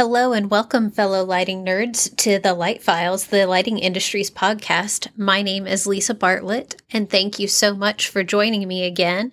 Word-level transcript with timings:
Hello 0.00 0.32
and 0.32 0.50
welcome, 0.50 0.90
fellow 0.90 1.22
lighting 1.22 1.62
nerds, 1.62 2.16
to 2.16 2.38
the 2.38 2.54
Light 2.54 2.82
Files, 2.82 3.26
the 3.26 3.44
lighting 3.44 3.78
industry's 3.78 4.30
podcast. 4.30 5.08
My 5.14 5.42
name 5.42 5.66
is 5.66 5.86
Lisa 5.86 6.14
Bartlett, 6.14 6.80
and 6.90 7.10
thank 7.10 7.38
you 7.38 7.46
so 7.46 7.74
much 7.74 8.08
for 8.08 8.24
joining 8.24 8.66
me 8.66 8.86
again. 8.86 9.32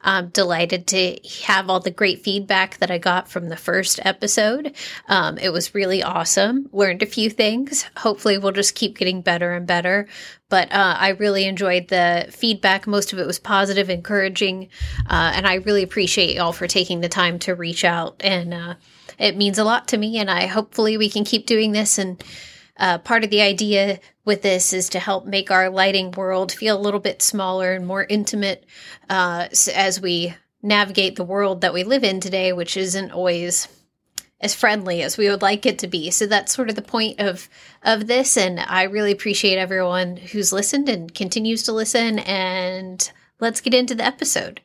I'm 0.00 0.28
delighted 0.28 0.86
to 0.86 1.18
have 1.44 1.68
all 1.68 1.80
the 1.80 1.90
great 1.90 2.22
feedback 2.22 2.78
that 2.78 2.90
I 2.90 2.96
got 2.96 3.28
from 3.28 3.50
the 3.50 3.58
first 3.58 4.00
episode. 4.06 4.74
Um, 5.06 5.36
it 5.36 5.50
was 5.50 5.74
really 5.74 6.02
awesome. 6.02 6.70
Learned 6.72 7.02
a 7.02 7.06
few 7.06 7.28
things. 7.28 7.84
Hopefully, 7.98 8.38
we'll 8.38 8.52
just 8.52 8.74
keep 8.74 8.96
getting 8.96 9.20
better 9.20 9.52
and 9.52 9.66
better. 9.66 10.08
But 10.48 10.72
uh, 10.72 10.96
I 10.98 11.10
really 11.10 11.44
enjoyed 11.44 11.88
the 11.88 12.28
feedback. 12.30 12.86
Most 12.86 13.12
of 13.12 13.18
it 13.18 13.26
was 13.26 13.38
positive, 13.38 13.90
encouraging, 13.90 14.70
uh, 15.10 15.32
and 15.34 15.46
I 15.46 15.56
really 15.56 15.82
appreciate 15.82 16.36
y'all 16.36 16.54
for 16.54 16.66
taking 16.66 17.02
the 17.02 17.10
time 17.10 17.38
to 17.40 17.54
reach 17.54 17.84
out 17.84 18.16
and. 18.24 18.54
Uh, 18.54 18.74
it 19.18 19.36
means 19.36 19.58
a 19.58 19.64
lot 19.64 19.88
to 19.88 19.96
me, 19.96 20.18
and 20.18 20.30
I 20.30 20.46
hopefully 20.46 20.96
we 20.96 21.08
can 21.08 21.24
keep 21.24 21.46
doing 21.46 21.72
this. 21.72 21.98
And 21.98 22.22
uh, 22.76 22.98
part 22.98 23.24
of 23.24 23.30
the 23.30 23.42
idea 23.42 24.00
with 24.24 24.42
this 24.42 24.72
is 24.72 24.88
to 24.90 24.98
help 24.98 25.26
make 25.26 25.50
our 25.50 25.70
lighting 25.70 26.10
world 26.12 26.52
feel 26.52 26.78
a 26.78 26.80
little 26.80 27.00
bit 27.00 27.22
smaller 27.22 27.72
and 27.72 27.86
more 27.86 28.06
intimate 28.08 28.64
uh, 29.08 29.48
as 29.74 30.00
we 30.00 30.34
navigate 30.62 31.16
the 31.16 31.24
world 31.24 31.60
that 31.60 31.74
we 31.74 31.84
live 31.84 32.04
in 32.04 32.20
today, 32.20 32.52
which 32.52 32.76
isn't 32.76 33.12
always 33.12 33.68
as 34.40 34.54
friendly 34.54 35.02
as 35.02 35.16
we 35.16 35.30
would 35.30 35.42
like 35.42 35.64
it 35.64 35.78
to 35.78 35.86
be. 35.86 36.10
So 36.10 36.26
that's 36.26 36.54
sort 36.54 36.68
of 36.68 36.76
the 36.76 36.82
point 36.82 37.20
of 37.20 37.48
of 37.82 38.06
this 38.06 38.36
and 38.36 38.60
I 38.60 38.82
really 38.82 39.12
appreciate 39.12 39.56
everyone 39.56 40.16
who's 40.16 40.52
listened 40.52 40.88
and 40.88 41.14
continues 41.14 41.62
to 41.64 41.72
listen 41.72 42.18
and 42.20 43.10
let's 43.40 43.60
get 43.60 43.74
into 43.74 43.94
the 43.94 44.04
episode. 44.04 44.60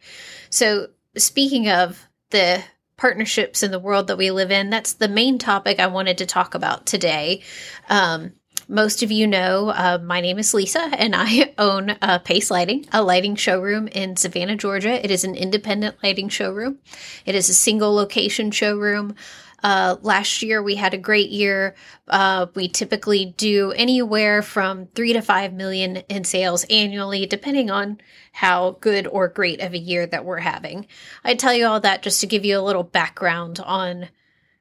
So 0.49 0.87
speaking 1.15 1.69
of 1.69 2.07
the 2.31 2.63
partnerships 3.01 3.63
in 3.63 3.71
the 3.71 3.79
world 3.79 4.05
that 4.05 4.17
we 4.17 4.29
live 4.29 4.51
in. 4.51 4.69
That's 4.69 4.93
the 4.93 5.07
main 5.07 5.39
topic 5.39 5.79
I 5.79 5.87
wanted 5.87 6.19
to 6.19 6.27
talk 6.27 6.53
about 6.53 6.85
today. 6.85 7.41
Um, 7.89 8.33
most 8.67 9.01
of 9.01 9.11
you 9.11 9.25
know 9.25 9.69
uh, 9.69 9.97
my 10.03 10.21
name 10.21 10.37
is 10.37 10.53
Lisa, 10.53 10.81
and 10.81 11.15
I 11.15 11.51
own 11.57 11.97
uh, 11.99 12.19
Pace 12.19 12.51
Lighting, 12.51 12.85
a 12.93 13.01
lighting 13.01 13.35
showroom 13.35 13.87
in 13.87 14.17
Savannah, 14.17 14.55
Georgia. 14.55 15.03
It 15.03 15.09
is 15.09 15.23
an 15.23 15.33
independent 15.33 15.95
lighting 16.03 16.29
showroom. 16.29 16.77
It 17.25 17.33
is 17.33 17.49
a 17.49 17.55
single 17.55 17.91
location 17.91 18.51
showroom. 18.51 19.15
Uh, 19.63 19.97
last 20.01 20.41
year 20.41 20.61
we 20.61 20.75
had 20.75 20.93
a 20.93 20.97
great 20.97 21.29
year. 21.29 21.75
Uh, 22.07 22.47
we 22.55 22.67
typically 22.67 23.33
do 23.37 23.71
anywhere 23.71 24.41
from 24.41 24.87
three 24.87 25.13
to 25.13 25.21
five 25.21 25.53
million 25.53 25.97
in 26.09 26.23
sales 26.23 26.63
annually, 26.69 27.25
depending 27.25 27.69
on 27.69 27.99
how 28.31 28.77
good 28.81 29.07
or 29.07 29.27
great 29.27 29.61
of 29.61 29.73
a 29.73 29.79
year 29.79 30.05
that 30.07 30.25
we're 30.25 30.39
having. 30.39 30.87
I 31.23 31.35
tell 31.35 31.53
you 31.53 31.65
all 31.65 31.79
that 31.81 32.01
just 32.01 32.21
to 32.21 32.27
give 32.27 32.45
you 32.45 32.57
a 32.57 32.61
little 32.61 32.83
background 32.83 33.59
on 33.59 34.09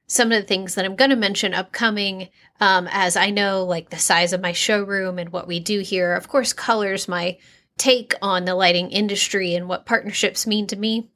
some 0.07 0.33
of 0.33 0.43
the 0.43 0.47
things 0.47 0.75
that 0.75 0.85
I'm 0.85 0.97
going 0.97 1.11
to 1.11 1.17
mention 1.17 1.55
upcoming, 1.55 2.31
um, 2.61 2.89
as 2.91 3.17
I 3.17 3.31
know 3.31 3.65
like 3.65 3.91
the 3.91 3.99
size 3.99 4.33
of 4.33 4.41
my 4.41 4.51
showroom 4.51 5.21
and 5.21 5.31
what 5.31 5.47
we 5.47 5.61
do 5.61 5.81
here, 5.81 6.15
of 6.15 6.27
course, 6.27 6.53
colors 6.53 7.07
my 7.07 7.39
take 7.79 8.15
on 8.21 8.45
the 8.45 8.57
lighting 8.57 8.91
industry 8.91 9.55
and 9.55 9.69
what 9.69 9.87
partnerships 9.87 10.47
mean 10.49 10.67
to 10.67 10.77
me. 10.77 11.09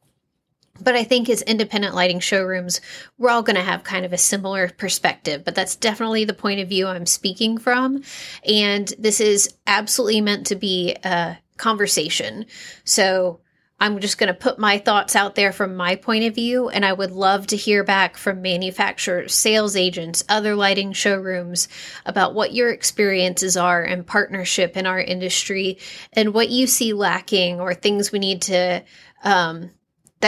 But 0.80 0.94
I 0.94 1.04
think 1.04 1.28
as 1.28 1.42
independent 1.42 1.94
lighting 1.94 2.20
showrooms, 2.20 2.80
we're 3.16 3.30
all 3.30 3.42
going 3.42 3.56
to 3.56 3.62
have 3.62 3.84
kind 3.84 4.04
of 4.04 4.12
a 4.12 4.18
similar 4.18 4.68
perspective. 4.68 5.44
But 5.44 5.54
that's 5.54 5.76
definitely 5.76 6.24
the 6.24 6.34
point 6.34 6.60
of 6.60 6.68
view 6.68 6.86
I'm 6.86 7.06
speaking 7.06 7.58
from. 7.58 8.02
And 8.48 8.92
this 8.98 9.20
is 9.20 9.54
absolutely 9.66 10.20
meant 10.20 10.48
to 10.48 10.56
be 10.56 10.96
a 11.04 11.38
conversation. 11.56 12.46
So 12.84 13.40
I'm 13.80 13.98
just 13.98 14.18
going 14.18 14.28
to 14.28 14.38
put 14.38 14.58
my 14.58 14.78
thoughts 14.78 15.16
out 15.16 15.34
there 15.34 15.52
from 15.52 15.76
my 15.76 15.96
point 15.96 16.24
of 16.24 16.34
view, 16.34 16.68
and 16.68 16.84
I 16.84 16.92
would 16.92 17.10
love 17.10 17.48
to 17.48 17.56
hear 17.56 17.82
back 17.82 18.16
from 18.16 18.40
manufacturers, 18.40 19.34
sales 19.34 19.76
agents, 19.76 20.24
other 20.28 20.54
lighting 20.54 20.92
showrooms 20.92 21.68
about 22.06 22.34
what 22.34 22.54
your 22.54 22.70
experiences 22.70 23.56
are 23.56 23.82
and 23.82 24.06
partnership 24.06 24.76
in 24.76 24.86
our 24.86 25.00
industry 25.00 25.78
and 26.12 26.32
what 26.32 26.50
you 26.50 26.66
see 26.66 26.92
lacking 26.92 27.60
or 27.60 27.74
things 27.74 28.12
we 28.12 28.20
need 28.20 28.42
to 28.42 28.82
um, 29.24 29.70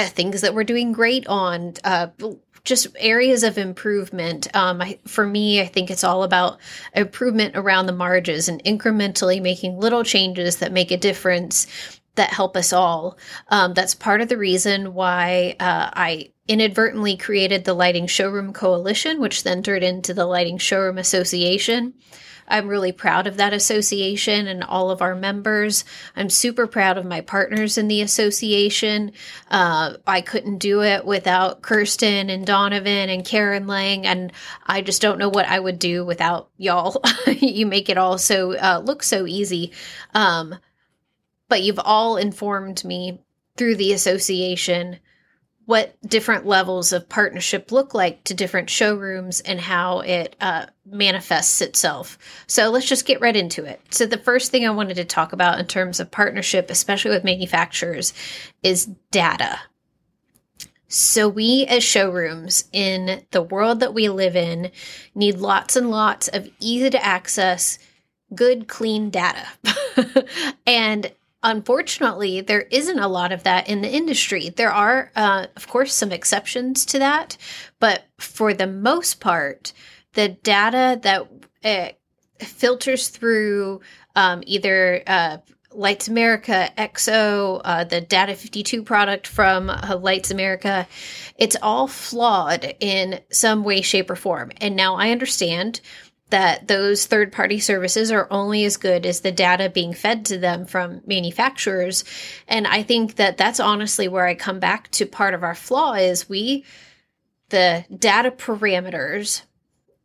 things 0.05 0.41
that 0.41 0.55
we're 0.55 0.65
doing 0.65 0.93
great 0.93 1.27
on, 1.27 1.75
uh, 1.84 2.09
just 2.65 2.89
areas 2.99 3.43
of 3.43 3.59
improvement. 3.59 4.55
Um, 4.55 4.83
I, 4.83 4.99
for 5.07 5.27
me, 5.27 5.61
I 5.61 5.67
think 5.67 5.91
it's 5.91 6.05
all 6.05 6.25
about 6.25 6.59
improvement 6.95 7.57
around 7.57 7.87
the 7.87 7.93
margins 7.93 8.49
and 8.49 8.62
incrementally 8.65 9.41
making 9.41 9.79
little 9.79 10.05
changes 10.05 10.56
that 10.56 10.73
make 10.73 10.91
a 10.91 10.97
difference 10.97 11.67
that 12.17 12.31
help 12.31 12.56
us 12.56 12.73
all. 12.73 13.19
Um, 13.49 13.75
that's 13.75 13.95
part 13.95 14.21
of 14.21 14.29
the 14.29 14.37
reason 14.37 14.95
why 14.95 15.55
uh, 15.61 15.91
I 15.95 16.33
inadvertently 16.49 17.17
created 17.17 17.65
the 17.65 17.75
Lighting 17.75 18.06
Showroom 18.06 18.53
Coalition, 18.53 19.21
which 19.21 19.43
then 19.43 19.62
turned 19.62 19.85
into 19.85 20.15
the 20.15 20.27
Lighting 20.27 20.59
Showroom 20.59 20.99
Association. 20.99 21.95
I'm 22.49 22.69
really 22.69 22.93
proud 22.93 23.27
of 23.27 23.37
that 23.37 23.53
association 23.53 24.47
and 24.47 24.62
all 24.62 24.91
of 24.91 25.03
our 25.03 25.15
members. 25.15 25.84
I'm 26.15 26.31
super 26.31 26.67
proud 26.67 26.99
of 26.99 27.05
my 27.05 27.21
partners 27.21 27.79
in 27.79 27.89
the 27.89 28.03
association. 28.03 29.12
Uh, 29.51 29.95
I 30.07 30.21
couldn't 30.21 30.59
do 30.59 30.83
it 30.83 31.05
without 31.05 31.62
Kirsten 31.62 32.31
and 32.31 32.47
Donovan 32.47 33.09
and 33.11 33.25
Karen 33.25 33.67
Lang, 33.67 34.06
and 34.06 34.33
I 34.67 34.83
just 34.83 35.03
don't 35.03 35.19
know 35.19 35.29
what 35.29 35.47
I 35.47 35.59
would 35.59 35.79
do 35.79 36.05
without 36.05 36.51
y'all. 36.56 37.03
you 37.27 37.67
make 37.67 37.89
it 37.89 37.99
all 37.99 38.19
so 38.19 38.56
uh, 38.56 38.83
look 38.85 39.03
so 39.03 39.27
easy. 39.27 39.73
Um, 40.15 40.56
but 41.49 41.62
you've 41.62 41.81
all 41.83 42.17
informed 42.17 42.85
me 42.85 43.21
through 43.56 43.77
the 43.77 43.93
association 43.93 44.99
what 45.66 45.97
different 46.09 46.47
levels 46.47 46.93
of 46.93 47.09
partnership 47.09 47.72
look 47.72 47.93
like 47.93 48.22
to 48.25 48.34
different 48.34 48.71
showrooms 48.71 49.41
and 49.41 49.60
how 49.60 49.99
it 50.00 50.37
uh, 50.41 50.66
manifests 50.87 51.60
itself. 51.60 52.19
So 52.47 52.71
let's 52.71 52.88
just 52.88 53.04
get 53.04 53.21
right 53.21 53.37
into 53.37 53.65
it. 53.65 53.81
So, 53.91 54.06
the 54.06 54.16
first 54.16 54.50
thing 54.50 54.66
I 54.66 54.71
wanted 54.71 54.94
to 54.94 55.05
talk 55.05 55.32
about 55.32 55.59
in 55.59 55.66
terms 55.66 55.99
of 55.99 56.10
partnership, 56.10 56.71
especially 56.71 57.10
with 57.10 57.25
manufacturers, 57.25 58.15
is 58.62 58.87
data. 59.10 59.59
So, 60.88 61.28
we 61.28 61.66
as 61.66 61.82
showrooms 61.82 62.69
in 62.72 63.25
the 63.32 63.43
world 63.43 63.81
that 63.81 63.93
we 63.93 64.09
live 64.09 64.37
in 64.37 64.71
need 65.16 65.38
lots 65.38 65.75
and 65.75 65.91
lots 65.91 66.28
of 66.28 66.49
easy 66.60 66.91
to 66.91 67.05
access, 67.05 67.81
good, 68.37 68.69
clean 68.69 69.10
data. 69.10 69.47
and 70.66 71.10
unfortunately, 71.47 72.41
there 72.41 72.62
isn't 72.62 72.99
a 72.99 73.09
lot 73.09 73.33
of 73.33 73.45
that 73.45 73.69
in 73.69 73.81
the 73.81 73.89
industry. 73.89 74.51
There 74.51 74.73
are, 74.73 75.12
uh, 75.15 75.47
of 75.55 75.69
course, 75.69 75.95
some 75.95 76.11
exceptions 76.12 76.84
to 76.87 76.99
that, 76.99 77.39
but 77.79 78.05
for 78.19 78.53
the 78.53 78.67
most 78.67 79.21
part, 79.21 79.73
the 80.15 80.29
data 80.29 80.99
that 81.03 81.29
uh, 81.65 81.93
filters 82.45 83.09
through 83.09 83.81
um, 84.17 84.43
either 84.45 85.03
uh, 85.06 85.39
Lights 85.73 86.09
America, 86.09 86.71
EXO, 86.77 87.61
uh, 87.65 87.85
the 87.85 88.01
Data 88.01 88.35
52 88.35 88.83
product 88.83 89.27
from 89.27 89.71
uh, 89.71 89.99
Lights 90.01 90.31
America, 90.31 90.89
it's 91.39 91.56
all 91.62 91.87
flawed 91.87 92.75
in 92.81 93.21
some 93.31 93.62
way, 93.62 93.83
shape, 93.83 94.11
or 94.11 94.17
form. 94.17 94.51
And 94.56 94.75
now 94.75 94.97
I 94.97 95.11
understand 95.11 95.81
that 96.31 96.66
those 96.66 97.06
third 97.06 97.32
party 97.32 97.60
services 97.60 98.10
are 98.10 98.26
only 98.31 98.64
as 98.64 98.76
good 98.76 99.06
as 99.06 99.20
the 99.20 99.31
data 99.31 99.70
being 99.70 99.94
fed 99.94 100.25
to 100.26 100.38
them 100.38 100.66
from 100.66 101.00
manufacturers. 101.06 102.04
And 102.48 102.66
I 102.66 102.82
think 102.82 103.16
that 103.16 103.37
that's 103.37 103.60
honestly 103.60 104.09
where 104.09 104.26
I 104.26 104.34
come 104.34 104.59
back 104.59 104.91
to 104.92 105.06
part 105.06 105.34
of 105.34 105.44
our 105.44 105.54
flaw 105.54 105.94
is 105.94 106.28
we, 106.28 106.64
the 107.50 107.84
data 107.97 108.32
parameters 108.32 109.42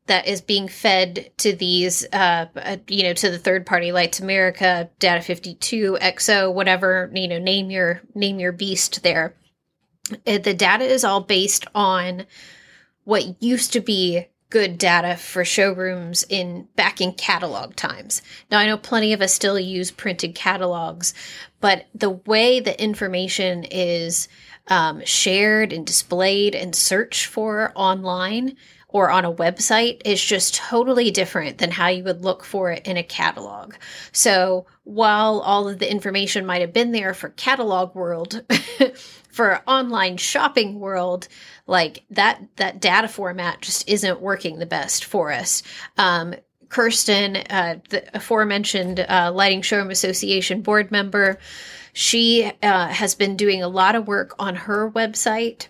that 0.05 0.27
is 0.27 0.41
being 0.41 0.67
fed 0.67 1.31
to 1.37 1.53
these, 1.53 2.05
uh, 2.13 2.45
uh 2.55 2.77
you 2.87 3.03
know, 3.03 3.13
to 3.13 3.31
the 3.31 3.39
third 3.39 3.65
party 3.65 3.91
Lights 3.91 4.19
America, 4.19 4.89
Data 4.99 5.21
52, 5.21 5.97
EXO, 6.01 6.53
whatever, 6.53 7.09
you 7.13 7.27
know, 7.27 7.39
name 7.39 7.71
your, 7.71 8.01
name 8.13 8.39
your 8.39 8.51
beast 8.51 9.01
there. 9.01 9.35
Uh, 10.27 10.37
the 10.37 10.53
data 10.53 10.83
is 10.83 11.03
all 11.03 11.21
based 11.21 11.65
on 11.73 12.25
what 13.05 13.41
used 13.41 13.73
to 13.73 13.79
be 13.79 14.27
good 14.51 14.77
data 14.77 15.15
for 15.15 15.43
showrooms 15.43 16.23
in 16.29 16.67
back 16.75 17.01
in 17.01 17.13
catalog 17.13 17.75
times. 17.75 18.21
Now 18.51 18.59
I 18.59 18.67
know 18.67 18.77
plenty 18.77 19.13
of 19.13 19.21
us 19.21 19.33
still 19.33 19.59
use 19.59 19.89
printed 19.89 20.35
catalogs, 20.35 21.15
but 21.59 21.87
the 21.95 22.11
way 22.11 22.59
the 22.59 22.79
information 22.79 23.63
is 23.63 24.27
um, 24.67 25.03
shared 25.05 25.73
and 25.73 25.87
displayed 25.87 26.53
and 26.53 26.75
searched 26.75 27.25
for 27.25 27.71
online 27.75 28.57
or 28.89 29.09
on 29.09 29.25
a 29.25 29.33
website 29.33 30.01
is 30.03 30.23
just 30.23 30.55
totally 30.55 31.11
different 31.11 31.57
than 31.57 31.71
how 31.71 31.87
you 31.87 32.03
would 32.03 32.21
look 32.21 32.43
for 32.43 32.71
it 32.71 32.85
in 32.85 32.97
a 32.97 33.03
catalog. 33.03 33.73
So 34.11 34.65
while 34.83 35.39
all 35.39 35.69
of 35.69 35.79
the 35.79 35.89
information 35.89 36.45
might 36.45 36.61
have 36.61 36.73
been 36.73 36.91
there 36.91 37.13
for 37.13 37.29
catalog 37.29 37.95
world, 37.95 38.43
for 39.31 39.61
online 39.67 40.17
shopping 40.17 40.79
world, 40.79 41.27
like 41.67 42.03
that 42.11 42.41
that 42.57 42.79
data 42.79 43.07
format 43.07 43.61
just 43.61 43.87
isn't 43.89 44.21
working 44.21 44.59
the 44.59 44.65
best 44.65 45.05
for 45.05 45.31
us. 45.31 45.63
Um, 45.97 46.35
Kirsten, 46.69 47.35
uh, 47.35 47.79
the 47.89 48.15
aforementioned 48.15 49.01
uh, 49.01 49.31
Lighting 49.33 49.61
Showroom 49.61 49.91
Association 49.91 50.61
board 50.61 50.89
member, 50.89 51.37
she 51.93 52.51
uh, 52.63 52.87
has 52.87 53.13
been 53.13 53.35
doing 53.35 53.61
a 53.61 53.67
lot 53.67 53.95
of 53.95 54.07
work 54.07 54.33
on 54.39 54.55
her 54.55 54.89
website 54.89 55.67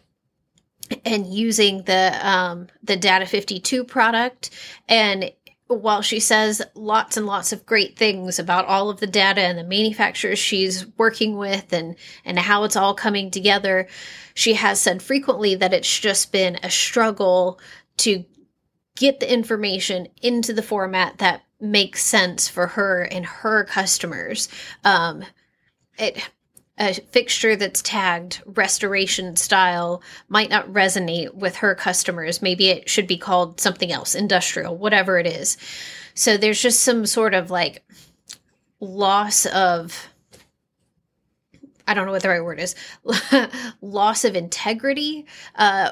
and 1.06 1.26
using 1.26 1.84
the 1.84 2.20
um, 2.22 2.68
the 2.84 2.98
Data 2.98 3.26
52 3.26 3.84
product. 3.84 4.52
And 4.88 5.32
while 5.74 6.02
she 6.02 6.20
says 6.20 6.62
lots 6.76 7.18
and 7.18 7.26
lots 7.26 7.54
of 7.54 7.66
great 7.66 7.98
things 7.98 8.40
about 8.40 8.66
all 8.66 8.90
of 8.90 9.00
the 9.00 9.08
data 9.08 9.42
and 9.42 9.58
the 9.58 9.64
manufacturers 9.64 10.40
she's 10.40 10.86
working 10.98 11.38
with 11.38 11.72
and 11.74 11.96
and 12.26 12.40
how 12.40 12.64
it's 12.64 12.76
all 12.76 12.94
coming 12.94 13.32
together, 13.32 13.88
she 14.34 14.54
has 14.54 14.80
said 14.80 15.02
frequently 15.02 15.56
that 15.56 15.74
it's 15.74 16.00
just 16.00 16.32
been 16.32 16.58
a 16.64 16.70
struggle 16.70 17.60
to 17.98 18.26
get 18.96 19.20
the 19.20 19.32
information 19.32 20.08
into 20.22 20.54
the 20.54 20.64
format 20.64 21.18
that 21.20 21.44
makes 21.60 22.04
sense 22.04 22.48
for 22.48 22.68
her 22.68 23.04
and 23.04 23.26
her 23.26 23.64
customers. 23.66 24.50
Um, 24.84 25.24
it 25.98 26.30
a 26.82 26.96
fixture 26.96 27.56
that's 27.56 27.84
tagged 27.84 28.42
restoration 28.46 29.36
style 29.36 30.02
might 30.30 30.50
not 30.50 30.68
resonate 30.68 31.32
with 31.36 31.58
her 31.58 31.76
customers. 31.76 32.42
Maybe 32.42 32.70
it 32.70 32.90
should 32.90 33.06
be 33.06 33.20
called 33.20 33.62
something 33.62 33.92
else, 33.92 34.16
industrial, 34.16 34.76
whatever 34.76 35.20
it 35.20 35.28
is. 35.28 35.58
So 36.16 36.38
there's 36.38 36.60
just 36.62 36.80
some 36.80 37.06
sort 37.06 37.36
of 37.36 37.52
like 37.52 37.86
loss 38.80 39.46
of 39.46 40.10
I 41.88 41.94
don't 41.94 42.08
know 42.08 42.12
what 42.12 42.24
the 42.24 42.30
right 42.30 42.44
word 42.44 42.60
is 42.60 42.74
loss 43.82 44.26
of 44.26 44.36
integrity 44.36 45.28
uh, 45.56 45.92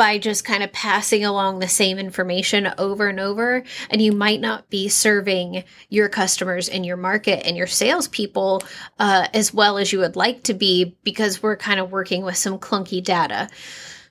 by 0.00 0.16
just 0.16 0.46
kind 0.46 0.62
of 0.62 0.72
passing 0.72 1.26
along 1.26 1.58
the 1.58 1.68
same 1.68 1.98
information 1.98 2.72
over 2.78 3.08
and 3.08 3.20
over. 3.20 3.62
And 3.90 4.00
you 4.00 4.12
might 4.12 4.40
not 4.40 4.70
be 4.70 4.88
serving 4.88 5.62
your 5.90 6.08
customers 6.08 6.70
and 6.70 6.86
your 6.86 6.96
market 6.96 7.46
and 7.46 7.54
your 7.54 7.66
salespeople 7.66 8.62
uh, 8.98 9.28
as 9.34 9.52
well 9.52 9.76
as 9.76 9.92
you 9.92 9.98
would 9.98 10.16
like 10.16 10.44
to 10.44 10.54
be 10.54 10.96
because 11.04 11.42
we're 11.42 11.58
kind 11.58 11.78
of 11.78 11.92
working 11.92 12.24
with 12.24 12.38
some 12.38 12.58
clunky 12.58 13.04
data. 13.04 13.50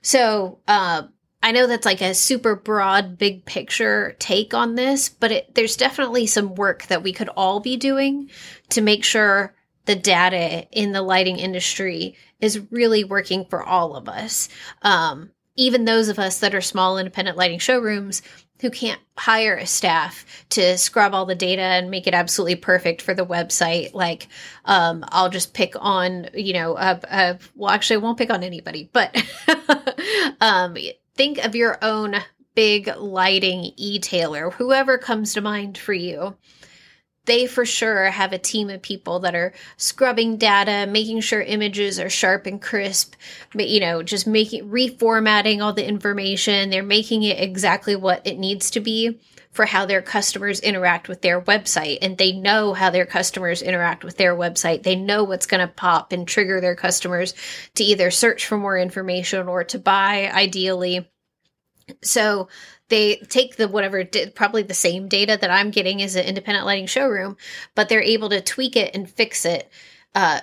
So, 0.00 0.60
uh, 0.68 1.08
I 1.42 1.50
know 1.50 1.66
that's 1.66 1.86
like 1.86 2.02
a 2.02 2.14
super 2.14 2.54
broad, 2.54 3.18
big 3.18 3.44
picture 3.44 4.14
take 4.20 4.54
on 4.54 4.76
this, 4.76 5.08
but 5.08 5.32
it, 5.32 5.56
there's 5.56 5.76
definitely 5.76 6.28
some 6.28 6.54
work 6.54 6.86
that 6.86 7.02
we 7.02 7.12
could 7.12 7.30
all 7.30 7.58
be 7.58 7.76
doing 7.76 8.30
to 8.68 8.80
make 8.80 9.02
sure 9.02 9.56
the 9.86 9.96
data 9.96 10.68
in 10.70 10.92
the 10.92 11.02
lighting 11.02 11.40
industry 11.40 12.14
is 12.40 12.60
really 12.70 13.02
working 13.02 13.44
for 13.46 13.60
all 13.60 13.96
of 13.96 14.08
us. 14.08 14.48
Um, 14.82 15.30
even 15.60 15.84
those 15.84 16.08
of 16.08 16.18
us 16.18 16.38
that 16.38 16.54
are 16.54 16.62
small 16.62 16.96
independent 16.96 17.36
lighting 17.36 17.58
showrooms 17.58 18.22
who 18.62 18.70
can't 18.70 19.00
hire 19.16 19.56
a 19.56 19.66
staff 19.66 20.24
to 20.48 20.78
scrub 20.78 21.14
all 21.14 21.26
the 21.26 21.34
data 21.34 21.60
and 21.60 21.90
make 21.90 22.06
it 22.06 22.14
absolutely 22.14 22.56
perfect 22.56 23.02
for 23.02 23.12
the 23.12 23.26
website 23.26 23.92
like 23.92 24.28
um, 24.64 25.04
i'll 25.08 25.28
just 25.28 25.52
pick 25.52 25.74
on 25.78 26.28
you 26.32 26.54
know 26.54 26.76
a, 26.76 26.98
a, 27.10 27.38
well 27.54 27.70
actually 27.70 27.96
i 27.96 27.98
won't 27.98 28.18
pick 28.18 28.30
on 28.30 28.42
anybody 28.42 28.88
but 28.92 29.14
um, 30.40 30.76
think 31.14 31.38
of 31.44 31.54
your 31.54 31.78
own 31.82 32.16
big 32.54 32.90
lighting 32.96 33.70
e-tailer 33.76 34.50
whoever 34.50 34.96
comes 34.96 35.34
to 35.34 35.42
mind 35.42 35.76
for 35.76 35.92
you 35.92 36.34
they 37.30 37.46
for 37.46 37.64
sure 37.64 38.06
have 38.06 38.32
a 38.32 38.38
team 38.38 38.70
of 38.70 38.82
people 38.82 39.20
that 39.20 39.36
are 39.36 39.52
scrubbing 39.76 40.36
data, 40.36 40.90
making 40.90 41.20
sure 41.20 41.40
images 41.40 42.00
are 42.00 42.10
sharp 42.10 42.44
and 42.44 42.60
crisp, 42.60 43.14
you 43.54 43.78
know, 43.78 44.02
just 44.02 44.26
making 44.26 44.68
reformatting 44.68 45.62
all 45.62 45.72
the 45.72 45.86
information. 45.86 46.70
They're 46.70 46.82
making 46.82 47.22
it 47.22 47.38
exactly 47.38 47.94
what 47.94 48.26
it 48.26 48.36
needs 48.36 48.72
to 48.72 48.80
be 48.80 49.20
for 49.52 49.64
how 49.64 49.86
their 49.86 50.02
customers 50.02 50.58
interact 50.58 51.08
with 51.08 51.22
their 51.22 51.40
website. 51.40 51.98
And 52.02 52.18
they 52.18 52.32
know 52.32 52.72
how 52.74 52.90
their 52.90 53.06
customers 53.06 53.62
interact 53.62 54.02
with 54.02 54.16
their 54.16 54.34
website. 54.34 54.82
They 54.82 54.96
know 54.96 55.22
what's 55.22 55.46
going 55.46 55.64
to 55.64 55.72
pop 55.72 56.10
and 56.10 56.26
trigger 56.26 56.60
their 56.60 56.74
customers 56.74 57.34
to 57.76 57.84
either 57.84 58.10
search 58.10 58.44
for 58.44 58.58
more 58.58 58.76
information 58.76 59.46
or 59.46 59.62
to 59.62 59.78
buy, 59.78 60.28
ideally. 60.32 61.08
So 62.02 62.48
they 62.90 63.16
take 63.28 63.56
the 63.56 63.68
whatever 63.68 64.04
probably 64.34 64.62
the 64.62 64.74
same 64.74 65.08
data 65.08 65.38
that 65.40 65.50
i'm 65.50 65.70
getting 65.70 66.02
as 66.02 66.16
an 66.16 66.24
independent 66.26 66.66
lighting 66.66 66.86
showroom 66.86 67.36
but 67.74 67.88
they're 67.88 68.02
able 68.02 68.28
to 68.28 68.40
tweak 68.40 68.76
it 68.76 68.94
and 68.94 69.08
fix 69.08 69.44
it 69.44 69.70
uh, 70.14 70.40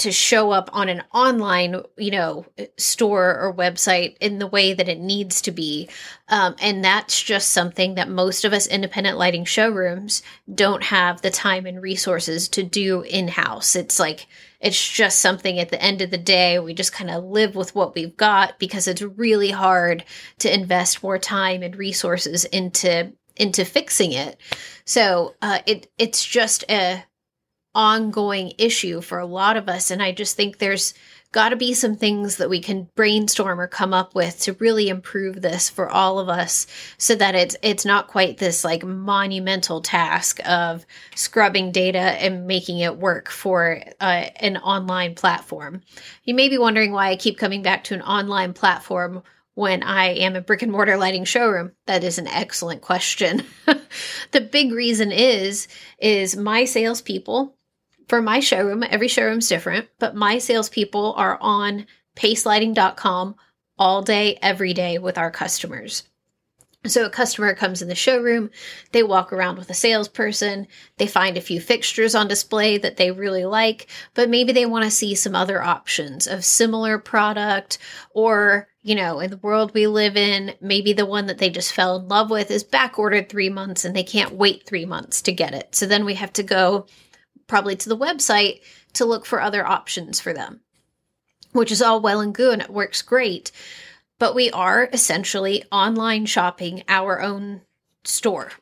to 0.00 0.10
show 0.10 0.50
up 0.50 0.70
on 0.72 0.88
an 0.88 1.02
online 1.12 1.82
you 1.98 2.10
know 2.10 2.46
store 2.78 3.38
or 3.38 3.54
website 3.54 4.16
in 4.18 4.38
the 4.38 4.46
way 4.46 4.72
that 4.72 4.88
it 4.88 4.98
needs 4.98 5.42
to 5.42 5.50
be. 5.50 5.90
Um, 6.28 6.56
and 6.58 6.82
that's 6.82 7.22
just 7.22 7.50
something 7.50 7.96
that 7.96 8.08
most 8.08 8.46
of 8.46 8.54
us 8.54 8.66
independent 8.66 9.18
lighting 9.18 9.44
showrooms 9.44 10.22
don't 10.52 10.82
have 10.84 11.20
the 11.20 11.30
time 11.30 11.66
and 11.66 11.82
resources 11.82 12.48
to 12.48 12.62
do 12.62 13.02
in-house. 13.02 13.76
It's 13.76 14.00
like 14.00 14.26
it's 14.60 14.88
just 14.88 15.20
something 15.20 15.58
at 15.58 15.70
the 15.70 15.82
end 15.82 16.02
of 16.02 16.10
the 16.10 16.18
day, 16.18 16.58
we 16.58 16.74
just 16.74 16.92
kind 16.92 17.10
of 17.10 17.24
live 17.24 17.54
with 17.54 17.74
what 17.74 17.94
we've 17.94 18.16
got 18.16 18.58
because 18.58 18.86
it's 18.86 19.02
really 19.02 19.50
hard 19.50 20.04
to 20.38 20.52
invest 20.52 21.02
more 21.02 21.18
time 21.18 21.62
and 21.62 21.76
resources 21.76 22.44
into 22.46 23.12
into 23.36 23.64
fixing 23.64 24.12
it. 24.12 24.38
So 24.84 25.34
uh, 25.40 25.60
it 25.66 25.90
it's 25.96 26.24
just 26.24 26.64
a 26.68 27.04
ongoing 27.74 28.52
issue 28.58 29.00
for 29.00 29.18
a 29.18 29.26
lot 29.26 29.56
of 29.56 29.68
us, 29.68 29.90
and 29.90 30.02
I 30.02 30.12
just 30.12 30.36
think 30.36 30.58
there's 30.58 30.92
got 31.32 31.50
to 31.50 31.56
be 31.56 31.74
some 31.74 31.96
things 31.96 32.36
that 32.36 32.50
we 32.50 32.60
can 32.60 32.88
brainstorm 32.96 33.60
or 33.60 33.68
come 33.68 33.94
up 33.94 34.14
with 34.14 34.40
to 34.40 34.54
really 34.54 34.88
improve 34.88 35.40
this 35.40 35.68
for 35.68 35.88
all 35.88 36.18
of 36.18 36.28
us 36.28 36.66
so 36.98 37.14
that 37.14 37.34
it's 37.34 37.56
it's 37.62 37.84
not 37.84 38.08
quite 38.08 38.38
this 38.38 38.64
like 38.64 38.84
monumental 38.84 39.80
task 39.80 40.40
of 40.48 40.84
scrubbing 41.14 41.70
data 41.70 41.98
and 41.98 42.46
making 42.46 42.78
it 42.78 42.96
work 42.96 43.28
for 43.28 43.80
uh, 44.00 44.26
an 44.36 44.56
online 44.58 45.14
platform. 45.14 45.82
You 46.24 46.34
may 46.34 46.48
be 46.48 46.58
wondering 46.58 46.92
why 46.92 47.10
I 47.10 47.16
keep 47.16 47.38
coming 47.38 47.62
back 47.62 47.84
to 47.84 47.94
an 47.94 48.02
online 48.02 48.52
platform 48.52 49.22
when 49.54 49.82
I 49.82 50.06
am 50.14 50.36
a 50.36 50.40
brick 50.40 50.62
and 50.62 50.72
mortar 50.72 50.96
lighting 50.96 51.24
showroom? 51.24 51.72
That 51.86 52.02
is 52.02 52.18
an 52.18 52.26
excellent 52.28 52.80
question. 52.80 53.44
the 54.30 54.40
big 54.40 54.72
reason 54.72 55.12
is 55.12 55.68
is 55.98 56.36
my 56.36 56.64
salespeople 56.64 57.56
for 58.10 58.20
my 58.20 58.40
showroom, 58.40 58.82
every 58.82 59.06
showroom's 59.08 59.48
different, 59.48 59.88
but 60.00 60.16
my 60.16 60.36
salespeople 60.38 61.14
are 61.16 61.38
on 61.40 61.86
pacelighting.com 62.16 63.36
all 63.78 64.02
day, 64.02 64.36
every 64.42 64.74
day 64.74 64.98
with 64.98 65.16
our 65.16 65.30
customers. 65.30 66.02
So 66.86 67.06
a 67.06 67.10
customer 67.10 67.54
comes 67.54 67.82
in 67.82 67.88
the 67.88 67.94
showroom, 67.94 68.50
they 68.90 69.04
walk 69.04 69.32
around 69.32 69.58
with 69.58 69.70
a 69.70 69.74
salesperson, 69.74 70.66
they 70.96 71.06
find 71.06 71.36
a 71.36 71.42
few 71.42 71.60
fixtures 71.60 72.16
on 72.16 72.26
display 72.26 72.78
that 72.78 72.96
they 72.96 73.12
really 73.12 73.44
like, 73.44 73.86
but 74.14 74.28
maybe 74.28 74.52
they 74.52 74.66
want 74.66 74.84
to 74.84 74.90
see 74.90 75.14
some 75.14 75.36
other 75.36 75.62
options 75.62 76.26
of 76.26 76.44
similar 76.44 76.98
product 76.98 77.78
or, 78.12 78.66
you 78.82 78.96
know, 78.96 79.20
in 79.20 79.30
the 79.30 79.36
world 79.36 79.72
we 79.72 79.86
live 79.86 80.16
in, 80.16 80.54
maybe 80.60 80.92
the 80.92 81.06
one 81.06 81.26
that 81.26 81.38
they 81.38 81.50
just 81.50 81.72
fell 81.72 81.96
in 81.96 82.08
love 82.08 82.28
with 82.28 82.50
is 82.50 82.64
back 82.64 82.98
ordered 82.98 83.28
3 83.28 83.50
months 83.50 83.84
and 83.84 83.94
they 83.94 84.02
can't 84.02 84.34
wait 84.34 84.66
3 84.66 84.84
months 84.84 85.22
to 85.22 85.32
get 85.32 85.54
it. 85.54 85.76
So 85.76 85.86
then 85.86 86.04
we 86.04 86.14
have 86.14 86.32
to 86.32 86.42
go 86.42 86.86
probably 87.50 87.76
to 87.76 87.88
the 87.88 87.96
website 87.96 88.60
to 88.94 89.04
look 89.04 89.26
for 89.26 89.42
other 89.42 89.66
options 89.66 90.20
for 90.20 90.32
them, 90.32 90.60
which 91.52 91.72
is 91.72 91.82
all 91.82 92.00
well 92.00 92.20
and 92.20 92.34
good 92.34 92.54
and 92.54 92.62
it 92.62 92.70
works 92.70 93.02
great. 93.02 93.50
But 94.18 94.34
we 94.34 94.50
are 94.52 94.88
essentially 94.92 95.64
online 95.72 96.26
shopping 96.26 96.84
our 96.88 97.20
own 97.20 97.62
store. 98.04 98.52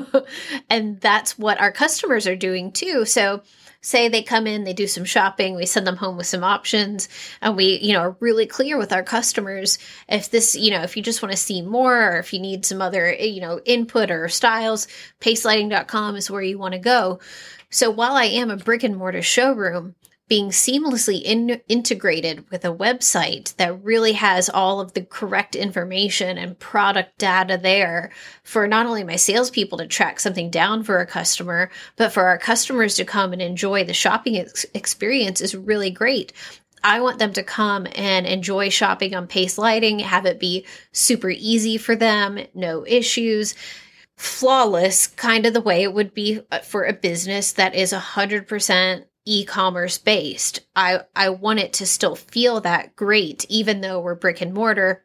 and 0.70 1.00
that's 1.00 1.38
what 1.38 1.60
our 1.60 1.70
customers 1.70 2.26
are 2.26 2.36
doing 2.36 2.72
too. 2.72 3.04
So, 3.04 3.42
say 3.82 4.08
they 4.08 4.22
come 4.22 4.46
in, 4.46 4.64
they 4.64 4.72
do 4.72 4.86
some 4.86 5.04
shopping, 5.04 5.54
we 5.54 5.66
send 5.66 5.86
them 5.86 5.96
home 5.96 6.16
with 6.16 6.26
some 6.26 6.44
options, 6.44 7.08
and 7.40 7.56
we, 7.56 7.78
you 7.80 7.92
know, 7.92 8.00
are 8.00 8.16
really 8.20 8.46
clear 8.46 8.78
with 8.78 8.92
our 8.92 9.02
customers 9.02 9.78
if 10.08 10.30
this, 10.30 10.54
you 10.54 10.70
know, 10.70 10.82
if 10.82 10.96
you 10.96 11.02
just 11.02 11.20
want 11.20 11.32
to 11.32 11.36
see 11.36 11.60
more 11.60 12.12
or 12.12 12.18
if 12.18 12.32
you 12.32 12.38
need 12.38 12.64
some 12.64 12.80
other, 12.80 13.12
you 13.12 13.40
know, 13.40 13.60
input 13.64 14.10
or 14.10 14.28
styles, 14.28 14.86
pacelighting.com 15.20 16.16
is 16.16 16.30
where 16.30 16.42
you 16.42 16.58
want 16.58 16.72
to 16.72 16.78
go. 16.78 17.18
So 17.70 17.90
while 17.90 18.12
I 18.12 18.24
am 18.24 18.50
a 18.50 18.56
brick 18.56 18.84
and 18.84 18.96
mortar 18.96 19.22
showroom, 19.22 19.94
being 20.32 20.48
seamlessly 20.48 21.20
in- 21.20 21.60
integrated 21.68 22.50
with 22.50 22.64
a 22.64 22.74
website 22.74 23.54
that 23.56 23.84
really 23.84 24.14
has 24.14 24.48
all 24.48 24.80
of 24.80 24.94
the 24.94 25.02
correct 25.02 25.54
information 25.54 26.38
and 26.38 26.58
product 26.58 27.18
data 27.18 27.60
there 27.62 28.10
for 28.42 28.66
not 28.66 28.86
only 28.86 29.04
my 29.04 29.14
salespeople 29.14 29.76
to 29.76 29.86
track 29.86 30.18
something 30.18 30.48
down 30.48 30.82
for 30.82 31.00
a 31.00 31.06
customer, 31.06 31.70
but 31.96 32.10
for 32.10 32.28
our 32.28 32.38
customers 32.38 32.94
to 32.94 33.04
come 33.04 33.34
and 33.34 33.42
enjoy 33.42 33.84
the 33.84 33.92
shopping 33.92 34.38
ex- 34.38 34.64
experience 34.72 35.42
is 35.42 35.54
really 35.54 35.90
great. 35.90 36.32
I 36.82 37.02
want 37.02 37.18
them 37.18 37.34
to 37.34 37.42
come 37.42 37.86
and 37.94 38.26
enjoy 38.26 38.70
shopping 38.70 39.14
on 39.14 39.26
Pace 39.26 39.58
Lighting, 39.58 39.98
have 39.98 40.24
it 40.24 40.40
be 40.40 40.64
super 40.92 41.28
easy 41.28 41.76
for 41.76 41.94
them, 41.94 42.38
no 42.54 42.86
issues 42.86 43.54
flawless, 44.16 45.08
kind 45.08 45.46
of 45.46 45.52
the 45.52 45.60
way 45.60 45.82
it 45.82 45.92
would 45.92 46.14
be 46.14 46.40
uh, 46.52 46.60
for 46.60 46.84
a 46.84 46.92
business 46.92 47.52
that 47.52 47.74
is 47.74 47.92
100% 47.92 49.04
e-commerce 49.24 49.98
based. 49.98 50.60
I 50.74 51.00
I 51.14 51.30
want 51.30 51.60
it 51.60 51.72
to 51.74 51.86
still 51.86 52.16
feel 52.16 52.60
that 52.60 52.96
great 52.96 53.44
even 53.48 53.80
though 53.80 54.00
we're 54.00 54.14
brick 54.14 54.40
and 54.40 54.52
mortar. 54.52 55.04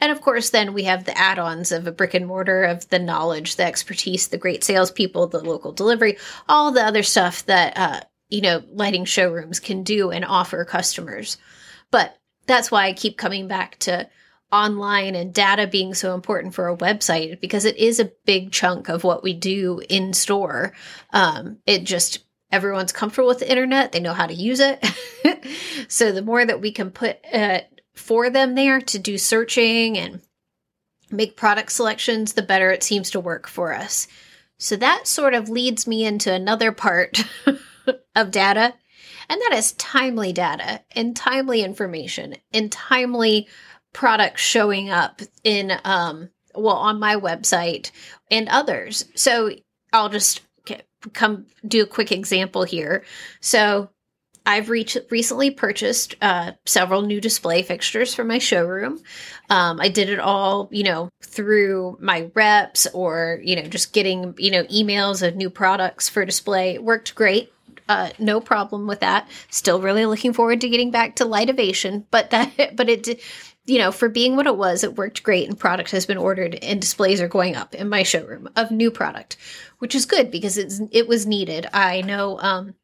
And 0.00 0.12
of 0.12 0.20
course, 0.20 0.50
then 0.50 0.74
we 0.74 0.84
have 0.84 1.04
the 1.04 1.18
add-ons 1.18 1.72
of 1.72 1.86
a 1.86 1.92
brick 1.92 2.14
and 2.14 2.26
mortar 2.26 2.62
of 2.62 2.88
the 2.88 3.00
knowledge, 3.00 3.56
the 3.56 3.64
expertise, 3.64 4.28
the 4.28 4.38
great 4.38 4.62
salespeople, 4.62 5.26
the 5.26 5.40
local 5.40 5.72
delivery, 5.72 6.18
all 6.48 6.70
the 6.70 6.84
other 6.84 7.02
stuff 7.02 7.44
that 7.46 7.76
uh, 7.76 8.00
you 8.28 8.40
know 8.40 8.62
lighting 8.72 9.04
showrooms 9.04 9.60
can 9.60 9.82
do 9.82 10.10
and 10.10 10.24
offer 10.24 10.64
customers. 10.64 11.36
But 11.90 12.16
that's 12.46 12.70
why 12.70 12.86
I 12.86 12.92
keep 12.92 13.18
coming 13.18 13.48
back 13.48 13.78
to 13.80 14.08
online 14.50 15.14
and 15.14 15.34
data 15.34 15.66
being 15.66 15.94
so 15.94 16.14
important 16.14 16.54
for 16.54 16.68
a 16.68 16.76
website 16.76 17.40
because 17.40 17.64
it 17.64 17.76
is 17.76 18.00
a 18.00 18.10
big 18.24 18.50
chunk 18.50 18.88
of 18.88 19.04
what 19.04 19.22
we 19.22 19.34
do 19.34 19.82
in 19.88 20.14
store. 20.14 20.72
Um, 21.12 21.58
it 21.66 21.84
just 21.84 22.24
everyone's 22.50 22.92
comfortable 22.92 23.28
with 23.28 23.40
the 23.40 23.50
internet; 23.50 23.92
they 23.92 24.00
know 24.00 24.14
how 24.14 24.26
to 24.26 24.34
use 24.34 24.60
it. 24.60 24.84
so 25.88 26.12
the 26.12 26.22
more 26.22 26.44
that 26.44 26.60
we 26.60 26.72
can 26.72 26.90
put 26.90 27.18
uh, 27.32 27.60
for 27.94 28.30
them 28.30 28.54
there 28.54 28.80
to 28.80 28.98
do 28.98 29.18
searching 29.18 29.98
and 29.98 30.20
make 31.10 31.36
product 31.36 31.72
selections, 31.72 32.32
the 32.32 32.42
better 32.42 32.70
it 32.70 32.82
seems 32.82 33.10
to 33.10 33.20
work 33.20 33.48
for 33.48 33.72
us. 33.72 34.06
So 34.58 34.76
that 34.76 35.06
sort 35.06 35.34
of 35.34 35.48
leads 35.48 35.86
me 35.86 36.04
into 36.04 36.32
another 36.32 36.72
part 36.72 37.24
of 38.16 38.30
data, 38.30 38.74
and 39.28 39.40
that 39.40 39.54
is 39.54 39.72
timely 39.72 40.32
data 40.32 40.82
and 40.94 41.16
timely 41.16 41.62
information 41.62 42.34
and 42.52 42.70
timely 42.70 43.48
products 43.92 44.42
showing 44.42 44.90
up 44.90 45.22
in 45.44 45.72
um 45.84 46.28
well 46.54 46.76
on 46.76 46.98
my 46.98 47.16
website 47.16 47.90
and 48.30 48.48
others. 48.48 49.04
So 49.14 49.50
I'll 49.92 50.08
just 50.08 50.40
come 51.12 51.46
do 51.66 51.82
a 51.82 51.86
quick 51.86 52.12
example 52.12 52.64
here. 52.64 53.04
So 53.40 53.90
I've 54.48 54.70
reach, 54.70 54.96
recently 55.10 55.50
purchased 55.50 56.14
uh, 56.22 56.52
several 56.64 57.02
new 57.02 57.20
display 57.20 57.62
fixtures 57.62 58.14
for 58.14 58.24
my 58.24 58.38
showroom. 58.38 58.98
Um, 59.50 59.78
I 59.78 59.90
did 59.90 60.08
it 60.08 60.18
all, 60.18 60.70
you 60.72 60.84
know, 60.84 61.10
through 61.22 61.98
my 62.00 62.30
reps 62.34 62.86
or, 62.94 63.40
you 63.44 63.56
know, 63.56 63.68
just 63.68 63.92
getting, 63.92 64.34
you 64.38 64.50
know, 64.50 64.64
emails 64.64 65.26
of 65.26 65.36
new 65.36 65.50
products 65.50 66.08
for 66.08 66.24
display. 66.24 66.74
It 66.74 66.82
worked 66.82 67.14
great. 67.14 67.52
Uh, 67.90 68.10
no 68.18 68.40
problem 68.40 68.86
with 68.86 69.00
that. 69.00 69.28
Still 69.50 69.82
really 69.82 70.06
looking 70.06 70.32
forward 70.32 70.62
to 70.62 70.68
getting 70.70 70.90
back 70.90 71.16
to 71.16 71.24
Lightovation, 71.24 72.04
but 72.10 72.30
that, 72.30 72.72
but 72.76 72.88
it, 72.88 73.20
you 73.68 73.78
know, 73.78 73.92
for 73.92 74.08
being 74.08 74.34
what 74.34 74.46
it 74.46 74.56
was, 74.56 74.82
it 74.82 74.96
worked 74.96 75.22
great 75.22 75.46
and 75.46 75.58
product 75.58 75.90
has 75.90 76.06
been 76.06 76.16
ordered 76.16 76.54
and 76.56 76.80
displays 76.80 77.20
are 77.20 77.28
going 77.28 77.54
up 77.54 77.74
in 77.74 77.88
my 77.88 78.02
showroom 78.02 78.48
of 78.56 78.70
new 78.70 78.90
product, 78.90 79.36
which 79.78 79.94
is 79.94 80.06
good 80.06 80.30
because 80.30 80.56
it's, 80.56 80.80
it 80.90 81.06
was 81.06 81.26
needed. 81.26 81.66
I 81.72 82.00
know, 82.00 82.38
um, 82.40 82.74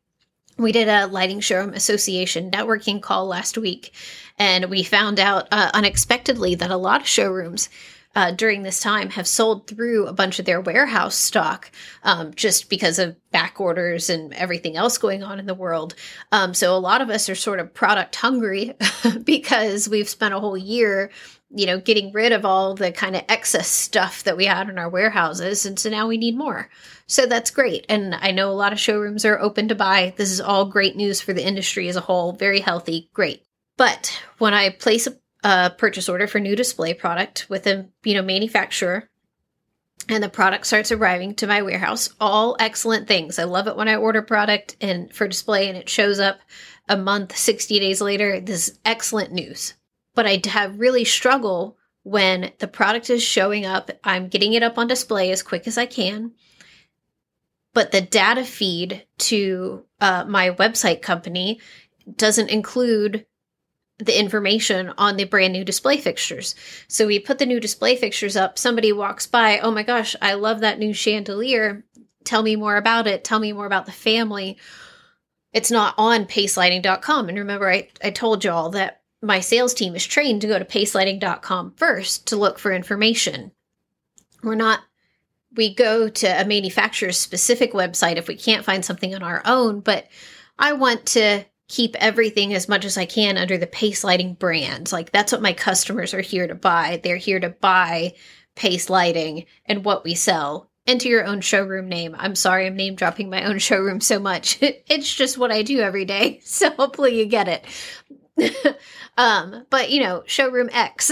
we 0.58 0.72
did 0.72 0.88
a 0.88 1.06
lighting 1.06 1.40
showroom 1.40 1.72
association 1.72 2.50
networking 2.50 3.00
call 3.00 3.26
last 3.26 3.58
week 3.58 3.92
and 4.38 4.66
we 4.66 4.82
found 4.82 5.18
out 5.18 5.48
uh, 5.50 5.70
unexpectedly 5.74 6.54
that 6.56 6.70
a 6.70 6.76
lot 6.76 7.00
of 7.00 7.08
showrooms 7.08 7.68
uh, 8.14 8.30
during 8.30 8.62
this 8.62 8.80
time 8.80 9.10
have 9.10 9.26
sold 9.26 9.66
through 9.66 10.06
a 10.06 10.12
bunch 10.12 10.38
of 10.38 10.44
their 10.44 10.60
warehouse 10.60 11.16
stock 11.16 11.70
um, 12.02 12.32
just 12.34 12.68
because 12.68 12.98
of 12.98 13.16
back 13.30 13.60
orders 13.60 14.08
and 14.10 14.32
everything 14.34 14.76
else 14.76 14.98
going 14.98 15.22
on 15.22 15.38
in 15.38 15.46
the 15.46 15.54
world. 15.54 15.94
Um, 16.30 16.54
so 16.54 16.76
a 16.76 16.78
lot 16.78 17.00
of 17.00 17.10
us 17.10 17.28
are 17.28 17.34
sort 17.34 17.60
of 17.60 17.74
product 17.74 18.14
hungry 18.16 18.74
because 19.24 19.88
we've 19.88 20.08
spent 20.08 20.34
a 20.34 20.40
whole 20.40 20.56
year, 20.56 21.10
you 21.50 21.66
know, 21.66 21.78
getting 21.80 22.12
rid 22.12 22.32
of 22.32 22.44
all 22.44 22.74
the 22.74 22.92
kind 22.92 23.16
of 23.16 23.24
excess 23.28 23.68
stuff 23.68 24.22
that 24.24 24.36
we 24.36 24.44
had 24.44 24.68
in 24.68 24.78
our 24.78 24.88
warehouses. 24.88 25.66
And 25.66 25.78
so 25.78 25.90
now 25.90 26.06
we 26.06 26.16
need 26.16 26.36
more. 26.36 26.70
So 27.06 27.26
that's 27.26 27.50
great. 27.50 27.84
And 27.88 28.14
I 28.14 28.30
know 28.30 28.50
a 28.50 28.52
lot 28.52 28.72
of 28.72 28.80
showrooms 28.80 29.24
are 29.24 29.38
open 29.38 29.68
to 29.68 29.74
buy. 29.74 30.14
This 30.16 30.30
is 30.30 30.40
all 30.40 30.64
great 30.64 30.96
news 30.96 31.20
for 31.20 31.32
the 31.32 31.44
industry 31.44 31.88
as 31.88 31.96
a 31.96 32.00
whole. 32.00 32.32
Very 32.32 32.60
healthy. 32.60 33.10
Great. 33.12 33.42
But 33.76 34.22
when 34.38 34.54
I 34.54 34.70
place 34.70 35.06
a 35.06 35.16
a 35.44 35.70
purchase 35.70 36.08
order 36.08 36.26
for 36.26 36.40
new 36.40 36.56
display 36.56 36.94
product 36.94 37.46
with 37.48 37.66
a 37.66 37.86
you 38.02 38.14
know 38.14 38.22
manufacturer. 38.22 39.08
And 40.08 40.22
the 40.22 40.28
product 40.28 40.66
starts 40.66 40.92
arriving 40.92 41.34
to 41.36 41.46
my 41.46 41.62
warehouse. 41.62 42.10
All 42.20 42.56
excellent 42.58 43.06
things. 43.06 43.38
I 43.38 43.44
love 43.44 43.68
it 43.68 43.76
when 43.76 43.88
i 43.88 43.96
order 43.96 44.22
product 44.22 44.76
and 44.80 45.14
for 45.14 45.28
display 45.28 45.68
and 45.68 45.78
it 45.78 45.88
shows 45.88 46.18
up 46.18 46.40
a 46.88 46.96
month 46.96 47.36
60 47.36 47.78
days 47.78 48.00
later. 48.00 48.40
This 48.40 48.68
is 48.68 48.78
excellent 48.84 49.32
news. 49.32 49.74
But 50.14 50.26
i 50.26 50.40
have 50.46 50.80
really 50.80 51.04
struggle 51.04 51.76
when 52.02 52.52
the 52.58 52.68
product 52.68 53.08
is 53.08 53.22
showing 53.22 53.64
up. 53.64 53.90
I'm 54.02 54.28
getting 54.28 54.52
it 54.52 54.62
up 54.62 54.78
on 54.78 54.88
display 54.88 55.30
as 55.30 55.42
quick 55.42 55.66
as 55.66 55.78
i 55.78 55.86
can. 55.86 56.32
But 57.72 57.90
the 57.90 58.00
data 58.00 58.44
feed 58.44 59.06
to 59.18 59.84
uh, 60.00 60.24
my 60.28 60.50
website 60.50 61.02
company 61.02 61.60
doesn't 62.16 62.50
include 62.50 63.26
the 63.98 64.18
information 64.18 64.92
on 64.98 65.16
the 65.16 65.24
brand 65.24 65.52
new 65.52 65.64
display 65.64 65.96
fixtures. 65.96 66.54
So 66.88 67.06
we 67.06 67.18
put 67.18 67.38
the 67.38 67.46
new 67.46 67.60
display 67.60 67.96
fixtures 67.96 68.36
up. 68.36 68.58
Somebody 68.58 68.92
walks 68.92 69.26
by, 69.26 69.60
oh 69.60 69.70
my 69.70 69.82
gosh, 69.82 70.16
I 70.20 70.34
love 70.34 70.60
that 70.60 70.78
new 70.78 70.92
chandelier. 70.92 71.84
Tell 72.24 72.42
me 72.42 72.56
more 72.56 72.76
about 72.76 73.06
it. 73.06 73.22
Tell 73.22 73.38
me 73.38 73.52
more 73.52 73.66
about 73.66 73.86
the 73.86 73.92
family. 73.92 74.58
It's 75.52 75.70
not 75.70 75.94
on 75.96 76.24
pacelighting.com. 76.24 77.28
And 77.28 77.38
remember, 77.38 77.70
I, 77.70 77.88
I 78.02 78.10
told 78.10 78.44
y'all 78.44 78.70
that 78.70 79.02
my 79.22 79.40
sales 79.40 79.74
team 79.74 79.94
is 79.94 80.04
trained 80.04 80.40
to 80.40 80.48
go 80.48 80.58
to 80.58 80.64
pacelighting.com 80.64 81.74
first 81.76 82.26
to 82.28 82.36
look 82.36 82.58
for 82.58 82.72
information. 82.72 83.52
We're 84.42 84.56
not, 84.56 84.80
we 85.54 85.72
go 85.72 86.08
to 86.08 86.26
a 86.26 86.44
manufacturer's 86.44 87.18
specific 87.18 87.72
website 87.72 88.16
if 88.16 88.26
we 88.26 88.34
can't 88.34 88.64
find 88.64 88.84
something 88.84 89.14
on 89.14 89.22
our 89.22 89.40
own, 89.44 89.80
but 89.80 90.08
I 90.58 90.72
want 90.72 91.06
to 91.06 91.44
keep 91.68 91.96
everything 91.96 92.52
as 92.54 92.68
much 92.68 92.84
as 92.84 92.98
I 92.98 93.06
can 93.06 93.38
under 93.38 93.56
the 93.56 93.66
Pace 93.66 94.04
Lighting 94.04 94.34
brand. 94.34 94.92
Like 94.92 95.12
that's 95.12 95.32
what 95.32 95.42
my 95.42 95.52
customers 95.52 96.12
are 96.14 96.20
here 96.20 96.46
to 96.46 96.54
buy. 96.54 97.00
They're 97.02 97.16
here 97.16 97.40
to 97.40 97.50
buy 97.50 98.14
Pace 98.54 98.90
Lighting 98.90 99.46
and 99.66 99.84
what 99.84 100.04
we 100.04 100.14
sell. 100.14 100.70
Enter 100.86 101.08
your 101.08 101.24
own 101.24 101.40
showroom 101.40 101.88
name. 101.88 102.14
I'm 102.18 102.34
sorry, 102.34 102.66
I'm 102.66 102.76
name 102.76 102.94
dropping 102.94 103.30
my 103.30 103.44
own 103.44 103.58
showroom 103.60 104.00
so 104.00 104.18
much. 104.18 104.58
it's 104.62 105.12
just 105.12 105.38
what 105.38 105.50
I 105.52 105.62
do 105.62 105.80
every 105.80 106.04
day. 106.04 106.40
So 106.54 106.70
hopefully 106.70 107.18
you 107.18 107.26
get 107.26 107.48
it. 107.48 107.64
um, 109.16 109.64
but 109.70 109.90
you 109.90 110.02
know, 110.02 110.22
showroom 110.26 110.68
X, 110.72 111.10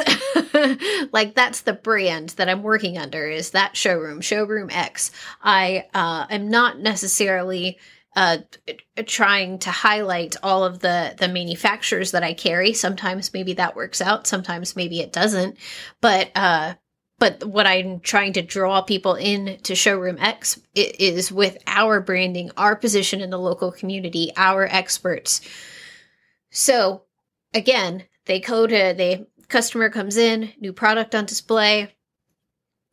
like 1.12 1.34
that's 1.34 1.62
the 1.62 1.72
brand 1.72 2.30
that 2.30 2.48
I'm 2.48 2.62
working 2.62 2.98
under 2.98 3.26
is 3.26 3.50
that 3.50 3.76
showroom, 3.76 4.20
showroom 4.20 4.70
X. 4.70 5.10
I 5.42 5.86
uh, 5.94 6.26
am 6.30 6.50
not 6.50 6.80
necessarily 6.80 7.78
uh, 8.14 8.38
trying 9.06 9.58
to 9.60 9.70
highlight 9.70 10.36
all 10.42 10.64
of 10.64 10.80
the 10.80 11.14
the 11.18 11.28
manufacturers 11.28 12.10
that 12.10 12.22
I 12.22 12.34
carry. 12.34 12.72
Sometimes 12.72 13.32
maybe 13.32 13.54
that 13.54 13.76
works 13.76 14.00
out, 14.00 14.26
sometimes 14.26 14.76
maybe 14.76 15.00
it 15.00 15.12
doesn't. 15.12 15.56
But 16.00 16.30
uh, 16.34 16.74
but 17.18 17.44
what 17.44 17.66
I'm 17.66 18.00
trying 18.00 18.34
to 18.34 18.42
draw 18.42 18.82
people 18.82 19.14
in 19.14 19.58
to 19.62 19.74
Showroom 19.74 20.18
X 20.18 20.60
is 20.74 21.30
with 21.30 21.56
our 21.66 22.00
branding, 22.00 22.50
our 22.56 22.76
position 22.76 23.20
in 23.20 23.30
the 23.30 23.38
local 23.38 23.72
community, 23.72 24.32
our 24.36 24.66
experts. 24.66 25.40
So 26.50 27.04
again, 27.54 28.04
they 28.26 28.40
code 28.40 28.70
to 28.70 28.94
the 28.96 29.26
customer 29.48 29.88
comes 29.88 30.16
in, 30.16 30.52
new 30.60 30.72
product 30.72 31.14
on 31.14 31.24
display 31.24 31.94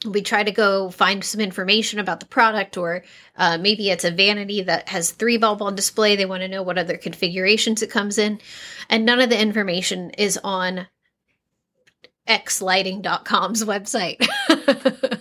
we 0.06 0.22
try 0.22 0.44
to 0.44 0.52
go 0.52 0.90
find 0.90 1.24
some 1.24 1.42
information 1.42 2.00
about 2.00 2.22
the 2.22 2.26
product 2.26 2.78
or 2.78 3.04
uh, 3.38 3.58
maybe 3.58 3.90
it's 3.90 4.06
a 4.06 4.12
vanity 4.12 4.62
that 4.62 4.88
has 4.90 5.12
three 5.12 5.38
bulb 5.38 5.62
on 5.62 5.76
display. 5.76 6.16
They 6.16 6.26
want 6.26 6.42
to 6.42 6.48
know 6.48 6.64
what 6.64 6.78
other 6.78 6.98
configurations 6.98 7.82
it 7.82 7.92
comes 7.92 8.18
in. 8.18 8.40
And 8.90 9.06
none 9.06 9.20
of 9.20 9.30
the 9.30 9.40
information 9.40 10.12
is 10.12 10.40
on 10.42 10.88
xlighting.com's 12.28 13.66
website. 13.66 14.26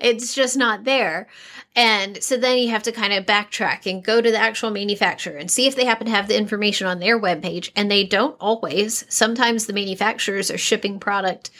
It's 0.00 0.34
just 0.34 0.56
not 0.56 0.84
there. 0.84 1.28
And 1.76 2.22
so 2.22 2.36
then 2.36 2.58
you 2.58 2.70
have 2.70 2.82
to 2.84 2.92
kind 2.92 3.12
of 3.12 3.26
backtrack 3.26 3.90
and 3.90 4.02
go 4.02 4.20
to 4.20 4.30
the 4.30 4.38
actual 4.38 4.70
manufacturer 4.70 5.36
and 5.36 5.50
see 5.50 5.66
if 5.66 5.76
they 5.76 5.84
happen 5.84 6.06
to 6.06 6.12
have 6.12 6.28
the 6.28 6.36
information 6.36 6.86
on 6.86 6.98
their 6.98 7.20
webpage. 7.20 7.70
And 7.76 7.90
they 7.90 8.04
don't 8.04 8.36
always. 8.40 9.04
Sometimes 9.08 9.66
the 9.66 9.72
manufacturers 9.72 10.50
are 10.50 10.58
shipping 10.58 10.98
product 10.98 11.50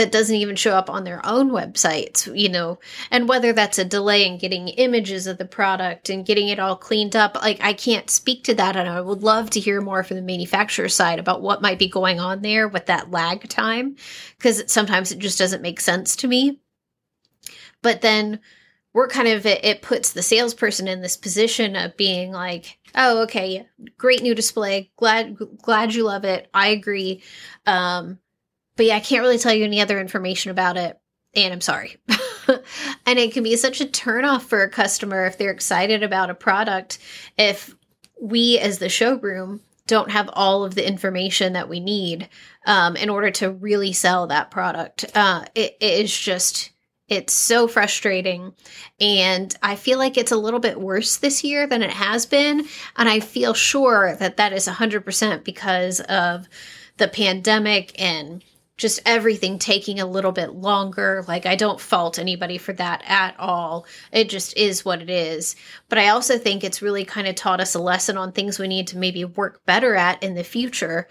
that 0.00 0.10
doesn't 0.10 0.36
even 0.36 0.56
show 0.56 0.72
up 0.72 0.88
on 0.88 1.04
their 1.04 1.20
own 1.26 1.50
websites, 1.50 2.26
you 2.34 2.48
know, 2.48 2.78
and 3.10 3.28
whether 3.28 3.52
that's 3.52 3.78
a 3.78 3.84
delay 3.84 4.26
in 4.26 4.38
getting 4.38 4.68
images 4.68 5.26
of 5.26 5.36
the 5.36 5.44
product 5.44 6.08
and 6.08 6.24
getting 6.24 6.48
it 6.48 6.58
all 6.58 6.74
cleaned 6.74 7.14
up, 7.14 7.34
like 7.34 7.58
I 7.60 7.74
can't 7.74 8.08
speak 8.08 8.44
to 8.44 8.54
that. 8.54 8.76
And 8.76 8.88
I 8.88 9.02
would 9.02 9.22
love 9.22 9.50
to 9.50 9.60
hear 9.60 9.82
more 9.82 10.02
from 10.02 10.16
the 10.16 10.22
manufacturer 10.22 10.88
side 10.88 11.18
about 11.18 11.42
what 11.42 11.60
might 11.60 11.78
be 11.78 11.86
going 11.86 12.18
on 12.18 12.40
there 12.40 12.66
with 12.66 12.86
that 12.86 13.10
lag 13.10 13.46
time, 13.50 13.96
because 14.38 14.72
sometimes 14.72 15.12
it 15.12 15.18
just 15.18 15.38
doesn't 15.38 15.60
make 15.60 15.82
sense 15.82 16.16
to 16.16 16.26
me. 16.26 16.60
But 17.82 18.00
then 18.00 18.40
we're 18.94 19.08
kind 19.08 19.28
of, 19.28 19.44
it, 19.44 19.62
it 19.62 19.82
puts 19.82 20.14
the 20.14 20.22
salesperson 20.22 20.88
in 20.88 21.02
this 21.02 21.18
position 21.18 21.76
of 21.76 21.94
being 21.98 22.32
like, 22.32 22.78
oh, 22.94 23.24
okay, 23.24 23.68
great 23.98 24.22
new 24.22 24.34
display. 24.34 24.90
Glad, 24.96 25.36
glad 25.60 25.94
you 25.94 26.04
love 26.04 26.24
it. 26.24 26.48
I 26.54 26.68
agree. 26.68 27.22
Um, 27.66 28.18
but 28.80 28.86
yeah, 28.86 28.96
I 28.96 29.00
can't 29.00 29.20
really 29.20 29.36
tell 29.36 29.52
you 29.52 29.64
any 29.64 29.82
other 29.82 30.00
information 30.00 30.50
about 30.50 30.78
it. 30.78 30.98
And 31.34 31.52
I'm 31.52 31.60
sorry. 31.60 31.98
and 33.04 33.18
it 33.18 33.34
can 33.34 33.42
be 33.42 33.54
such 33.56 33.82
a 33.82 33.84
turnoff 33.84 34.40
for 34.40 34.62
a 34.62 34.70
customer 34.70 35.26
if 35.26 35.36
they're 35.36 35.50
excited 35.50 36.02
about 36.02 36.30
a 36.30 36.34
product. 36.34 36.98
If 37.36 37.74
we, 38.22 38.58
as 38.58 38.78
the 38.78 38.88
showroom, 38.88 39.60
don't 39.86 40.10
have 40.10 40.30
all 40.32 40.64
of 40.64 40.76
the 40.76 40.88
information 40.88 41.52
that 41.52 41.68
we 41.68 41.78
need 41.78 42.30
um, 42.64 42.96
in 42.96 43.10
order 43.10 43.30
to 43.32 43.50
really 43.50 43.92
sell 43.92 44.26
that 44.28 44.50
product. 44.50 45.04
Uh, 45.14 45.44
it, 45.54 45.76
it 45.78 46.00
is 46.02 46.18
just, 46.18 46.70
it's 47.06 47.34
so 47.34 47.68
frustrating. 47.68 48.54
And 48.98 49.54
I 49.62 49.76
feel 49.76 49.98
like 49.98 50.16
it's 50.16 50.32
a 50.32 50.38
little 50.38 50.58
bit 50.58 50.80
worse 50.80 51.18
this 51.18 51.44
year 51.44 51.66
than 51.66 51.82
it 51.82 51.90
has 51.90 52.24
been. 52.24 52.66
And 52.96 53.10
I 53.10 53.20
feel 53.20 53.52
sure 53.52 54.16
that 54.16 54.38
that 54.38 54.54
is 54.54 54.66
100% 54.66 55.44
because 55.44 56.00
of 56.00 56.48
the 56.96 57.08
pandemic 57.08 58.00
and 58.00 58.42
just 58.80 59.00
everything 59.04 59.58
taking 59.58 60.00
a 60.00 60.06
little 60.06 60.32
bit 60.32 60.54
longer. 60.54 61.22
Like, 61.28 61.44
I 61.44 61.54
don't 61.54 61.78
fault 61.78 62.18
anybody 62.18 62.56
for 62.56 62.72
that 62.72 63.02
at 63.06 63.38
all. 63.38 63.86
It 64.10 64.30
just 64.30 64.56
is 64.56 64.86
what 64.86 65.02
it 65.02 65.10
is. 65.10 65.54
But 65.90 65.98
I 65.98 66.08
also 66.08 66.38
think 66.38 66.64
it's 66.64 66.80
really 66.80 67.04
kind 67.04 67.28
of 67.28 67.34
taught 67.34 67.60
us 67.60 67.74
a 67.74 67.78
lesson 67.78 68.16
on 68.16 68.32
things 68.32 68.58
we 68.58 68.68
need 68.68 68.86
to 68.88 68.96
maybe 68.96 69.24
work 69.26 69.64
better 69.66 69.94
at 69.94 70.22
in 70.22 70.34
the 70.34 70.42
future 70.42 71.08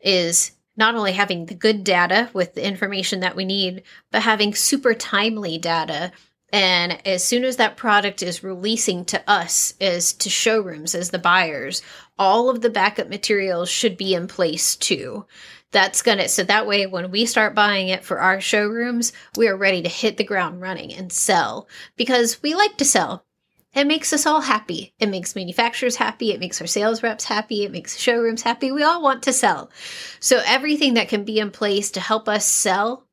is 0.00 0.52
not 0.78 0.94
only 0.94 1.12
having 1.12 1.44
the 1.44 1.54
good 1.54 1.84
data 1.84 2.30
with 2.32 2.54
the 2.54 2.66
information 2.66 3.20
that 3.20 3.36
we 3.36 3.44
need, 3.44 3.82
but 4.10 4.22
having 4.22 4.54
super 4.54 4.94
timely 4.94 5.58
data. 5.58 6.12
And 6.54 7.06
as 7.06 7.22
soon 7.22 7.44
as 7.44 7.56
that 7.56 7.76
product 7.76 8.22
is 8.22 8.42
releasing 8.42 9.04
to 9.06 9.22
us, 9.30 9.74
as 9.78 10.14
to 10.14 10.30
showrooms, 10.30 10.94
as 10.94 11.10
the 11.10 11.18
buyers, 11.18 11.82
all 12.18 12.48
of 12.48 12.62
the 12.62 12.70
backup 12.70 13.10
materials 13.10 13.68
should 13.68 13.98
be 13.98 14.14
in 14.14 14.26
place 14.26 14.74
too 14.74 15.26
that's 15.72 16.02
gonna 16.02 16.28
so 16.28 16.42
that 16.44 16.66
way 16.66 16.86
when 16.86 17.10
we 17.10 17.26
start 17.26 17.54
buying 17.54 17.88
it 17.88 18.04
for 18.04 18.20
our 18.20 18.40
showrooms 18.40 19.12
we 19.36 19.48
are 19.48 19.56
ready 19.56 19.82
to 19.82 19.88
hit 19.88 20.16
the 20.16 20.24
ground 20.24 20.60
running 20.60 20.92
and 20.92 21.12
sell 21.12 21.68
because 21.96 22.42
we 22.42 22.54
like 22.54 22.76
to 22.76 22.84
sell. 22.84 23.24
It 23.72 23.86
makes 23.86 24.12
us 24.12 24.26
all 24.26 24.40
happy. 24.40 24.94
It 24.98 25.08
makes 25.08 25.36
manufacturers 25.36 25.94
happy. 25.94 26.32
It 26.32 26.40
makes 26.40 26.60
our 26.60 26.66
sales 26.66 27.04
reps 27.04 27.24
happy. 27.24 27.62
It 27.62 27.70
makes 27.70 27.96
showrooms 27.96 28.42
happy. 28.42 28.72
We 28.72 28.82
all 28.82 29.00
want 29.00 29.22
to 29.24 29.32
sell. 29.32 29.70
So 30.18 30.42
everything 30.44 30.94
that 30.94 31.08
can 31.08 31.22
be 31.22 31.38
in 31.38 31.52
place 31.52 31.92
to 31.92 32.00
help 32.00 32.28
us 32.28 32.44
sell 32.44 33.06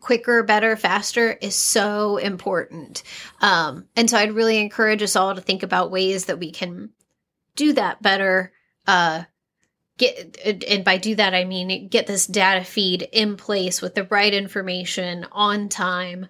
quicker 0.00 0.42
better 0.42 0.76
faster 0.76 1.32
is 1.32 1.54
so 1.54 2.16
important. 2.18 3.02
Um, 3.40 3.86
and 3.96 4.08
so 4.08 4.18
i'd 4.18 4.32
really 4.32 4.58
encourage 4.58 5.02
us 5.02 5.16
all 5.16 5.34
to 5.34 5.40
think 5.40 5.62
about 5.62 5.90
ways 5.90 6.26
that 6.26 6.38
we 6.38 6.50
can 6.50 6.90
do 7.56 7.72
that 7.74 8.00
better 8.02 8.52
uh, 8.86 9.24
get 10.00 10.64
and 10.66 10.84
by 10.84 10.96
do 10.96 11.14
that 11.14 11.34
I 11.34 11.44
mean 11.44 11.88
get 11.88 12.06
this 12.06 12.26
data 12.26 12.64
feed 12.64 13.08
in 13.12 13.36
place 13.36 13.80
with 13.80 13.94
the 13.94 14.04
right 14.04 14.32
information 14.32 15.26
on 15.30 15.68
time. 15.68 16.26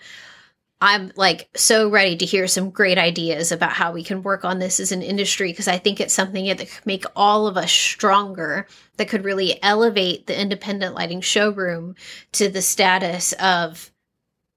I'm 0.82 1.12
like 1.14 1.48
so 1.54 1.90
ready 1.90 2.16
to 2.16 2.24
hear 2.24 2.46
some 2.46 2.70
great 2.70 2.96
ideas 2.96 3.52
about 3.52 3.72
how 3.72 3.92
we 3.92 4.02
can 4.02 4.22
work 4.22 4.44
on 4.44 4.58
this 4.58 4.80
as 4.80 4.92
an 4.92 5.02
industry 5.02 5.52
because 5.52 5.68
I 5.68 5.78
think 5.78 6.00
it's 6.00 6.14
something 6.14 6.46
that 6.46 6.58
could 6.58 6.86
make 6.86 7.04
all 7.14 7.46
of 7.46 7.58
us 7.58 7.70
stronger, 7.70 8.66
that 8.96 9.08
could 9.08 9.24
really 9.24 9.62
elevate 9.62 10.26
the 10.26 10.40
independent 10.40 10.94
lighting 10.94 11.20
showroom 11.20 11.96
to 12.32 12.48
the 12.48 12.62
status 12.62 13.32
of 13.34 13.90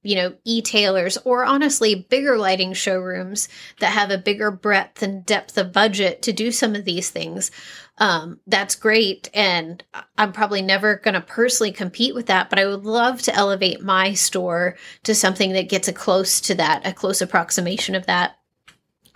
you 0.03 0.15
know, 0.15 0.35
e-tailers 0.43 1.17
or 1.23 1.45
honestly 1.45 1.95
bigger 1.95 2.37
lighting 2.37 2.73
showrooms 2.73 3.47
that 3.79 3.93
have 3.93 4.11
a 4.11 4.17
bigger 4.17 4.51
breadth 4.51 5.01
and 5.01 5.25
depth 5.25 5.57
of 5.57 5.71
budget 5.71 6.21
to 6.21 6.33
do 6.33 6.51
some 6.51 6.75
of 6.75 6.85
these 6.85 7.09
things. 7.09 7.51
Um, 7.99 8.39
that's 8.47 8.75
great. 8.75 9.29
And 9.33 9.83
I'm 10.17 10.31
probably 10.31 10.61
never 10.61 10.95
going 10.95 11.13
to 11.13 11.21
personally 11.21 11.71
compete 11.71 12.15
with 12.15 12.25
that, 12.25 12.49
but 12.49 12.59
I 12.59 12.65
would 12.65 12.85
love 12.85 13.21
to 13.23 13.35
elevate 13.35 13.81
my 13.81 14.13
store 14.13 14.77
to 15.03 15.13
something 15.13 15.53
that 15.53 15.69
gets 15.69 15.87
a 15.87 15.93
close 15.93 16.41
to 16.41 16.55
that, 16.55 16.85
a 16.87 16.93
close 16.93 17.21
approximation 17.21 17.93
of 17.95 18.07
that. 18.07 18.37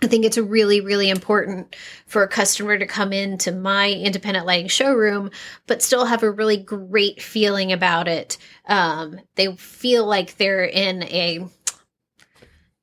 I 0.00 0.06
think 0.06 0.24
it's 0.24 0.38
really, 0.38 0.80
really 0.80 1.10
important 1.10 1.74
for 2.06 2.22
a 2.22 2.28
customer 2.28 2.78
to 2.78 2.86
come 2.86 3.12
into 3.12 3.50
my 3.50 3.90
independent 3.90 4.46
lighting 4.46 4.68
showroom, 4.68 5.32
but 5.66 5.82
still 5.82 6.04
have 6.04 6.22
a 6.22 6.30
really 6.30 6.56
great 6.56 7.20
feeling 7.20 7.72
about 7.72 8.06
it. 8.06 8.38
Um, 8.68 9.18
they 9.34 9.56
feel 9.56 10.06
like 10.06 10.36
they're 10.36 10.64
in 10.64 11.02
a 11.02 11.48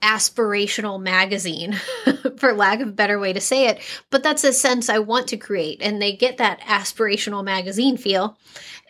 aspirational 0.06 1.02
magazine, 1.02 1.74
for 2.38 2.54
lack 2.54 2.80
of 2.80 2.90
a 2.90 2.92
better 2.92 3.20
way 3.20 3.34
to 3.34 3.42
say 3.42 3.68
it. 3.68 3.80
But 4.12 4.22
that's 4.22 4.44
a 4.44 4.54
sense 4.54 4.88
I 4.88 5.00
want 5.00 5.28
to 5.30 5.38
create. 5.38 5.82
And 5.82 6.00
they 6.00 6.16
get 6.16 6.38
that 6.38 6.62
aspirational 6.62 7.44
magazine 7.44 7.98
feel. 7.98 8.38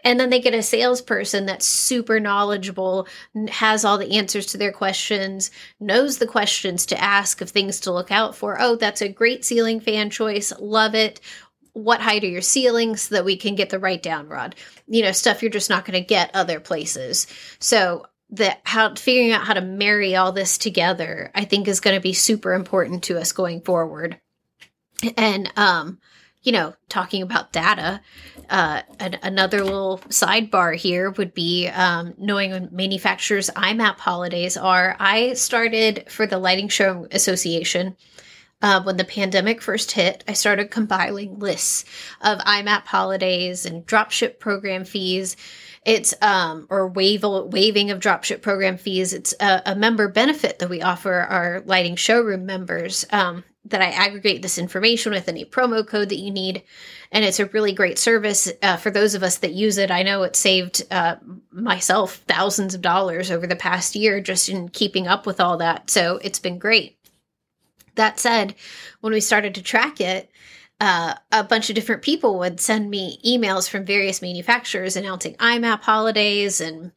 And 0.03 0.19
then 0.19 0.29
they 0.29 0.39
get 0.39 0.53
a 0.53 0.61
salesperson 0.61 1.47
that's 1.47 1.65
super 1.65 2.19
knowledgeable, 2.19 3.07
has 3.49 3.83
all 3.83 3.97
the 3.97 4.17
answers 4.17 4.45
to 4.47 4.57
their 4.57 4.71
questions, 4.71 5.49
knows 5.79 6.19
the 6.19 6.27
questions 6.27 6.85
to 6.87 7.01
ask 7.01 7.41
of 7.41 7.49
things 7.49 7.79
to 7.81 7.93
look 7.93 8.11
out 8.11 8.35
for. 8.35 8.57
Oh, 8.59 8.75
that's 8.75 9.01
a 9.01 9.09
great 9.09 9.45
ceiling 9.45 9.79
fan 9.79 10.11
choice. 10.11 10.53
Love 10.59 10.93
it. 10.93 11.21
What 11.73 12.01
height 12.01 12.23
are 12.23 12.27
your 12.27 12.41
ceilings 12.41 13.03
so 13.03 13.15
that 13.15 13.25
we 13.25 13.35
can 13.35 13.55
get 13.55 13.69
the 13.69 13.79
right 13.79 14.01
down 14.01 14.27
rod? 14.27 14.55
You 14.87 15.01
know, 15.01 15.11
stuff 15.11 15.41
you're 15.41 15.49
just 15.49 15.71
not 15.71 15.85
going 15.85 15.99
to 15.99 16.07
get 16.07 16.35
other 16.35 16.59
places. 16.59 17.25
So 17.59 18.05
that 18.31 18.61
how 18.63 18.95
figuring 18.95 19.31
out 19.31 19.45
how 19.45 19.53
to 19.53 19.61
marry 19.61 20.15
all 20.15 20.31
this 20.31 20.57
together, 20.57 21.31
I 21.35 21.45
think 21.45 21.67
is 21.67 21.79
going 21.79 21.95
to 21.95 22.01
be 22.01 22.13
super 22.13 22.53
important 22.53 23.03
to 23.03 23.19
us 23.19 23.31
going 23.31 23.61
forward. 23.61 24.19
And 25.17 25.51
um, 25.55 25.99
you 26.45 26.51
know, 26.51 26.75
talking 26.89 27.23
about 27.23 27.51
data, 27.51 28.01
uh, 28.49 28.83
an, 28.99 29.17
another 29.23 29.63
little 29.63 29.97
sidebar 30.09 30.75
here 30.75 31.09
would 31.09 31.33
be 31.33 31.67
um, 31.69 32.13
knowing 32.19 32.51
when 32.51 32.69
manufacturers' 32.71 33.49
IMAP 33.49 33.97
holidays 33.97 34.55
are. 34.55 34.95
I 34.99 35.33
started 35.33 36.05
for 36.07 36.27
the 36.27 36.37
Lighting 36.37 36.69
Show 36.69 37.07
Association. 37.11 37.97
Uh, 38.61 38.81
when 38.83 38.95
the 38.97 39.03
pandemic 39.03 39.61
first 39.61 39.91
hit, 39.91 40.23
I 40.27 40.33
started 40.33 40.71
compiling 40.71 41.39
lists 41.39 41.83
of 42.21 42.39
IMAP 42.39 42.85
holidays 42.85 43.65
and 43.65 43.85
dropship 43.85 44.39
program 44.39 44.85
fees. 44.85 45.35
It's 45.85 46.15
um, 46.21 46.65
or 46.69 46.87
waiving 46.87 47.91
of 47.91 47.99
dropship 47.99 48.41
program 48.41 48.77
fees. 48.77 49.13
It's 49.13 49.35
a, 49.39 49.61
a, 49.67 49.75
member 49.75 50.07
benefit 50.07 50.59
that 50.59 50.69
we 50.69 50.81
offer 50.81 51.13
our 51.13 51.61
lighting 51.65 51.95
showroom 51.95 52.47
members. 52.47 53.05
Um, 53.11 53.43
that 53.65 53.81
I 53.81 53.89
aggregate 53.89 54.41
this 54.41 54.57
information 54.57 55.11
with 55.11 55.27
any 55.27 55.43
promo 55.43 55.85
code 55.85 56.09
that 56.09 56.19
you 56.19 56.31
need. 56.31 56.63
And 57.11 57.25
it's 57.25 57.39
a 57.39 57.47
really 57.47 57.73
great 57.73 57.97
service 57.97 58.51
uh, 58.61 58.77
for 58.77 58.91
those 58.91 59.15
of 59.15 59.23
us 59.23 59.37
that 59.39 59.53
use 59.53 59.77
it. 59.77 59.89
I 59.89 60.03
know 60.03 60.23
it 60.23 60.35
saved 60.35 60.83
uh, 60.91 61.15
myself 61.51 62.23
thousands 62.27 62.75
of 62.75 62.81
dollars 62.81 63.31
over 63.31 63.47
the 63.47 63.55
past 63.55 63.95
year 63.95 64.21
just 64.21 64.49
in 64.49 64.69
keeping 64.69 65.07
up 65.07 65.25
with 65.25 65.39
all 65.39 65.57
that. 65.57 65.89
So 65.89 66.19
it's 66.21 66.39
been 66.39 66.59
great. 66.59 66.97
That 67.95 68.19
said, 68.19 68.55
when 69.01 69.13
we 69.13 69.21
started 69.21 69.55
to 69.55 69.63
track 69.63 69.99
it, 69.99 70.29
uh, 70.79 71.15
a 71.31 71.43
bunch 71.43 71.69
of 71.69 71.75
different 71.75 72.01
people 72.01 72.39
would 72.39 72.59
send 72.59 72.89
me 72.89 73.19
emails 73.25 73.69
from 73.69 73.85
various 73.85 74.21
manufacturers 74.21 74.95
announcing 74.95 75.35
IMAP 75.35 75.81
holidays 75.81 76.59
and 76.59 76.91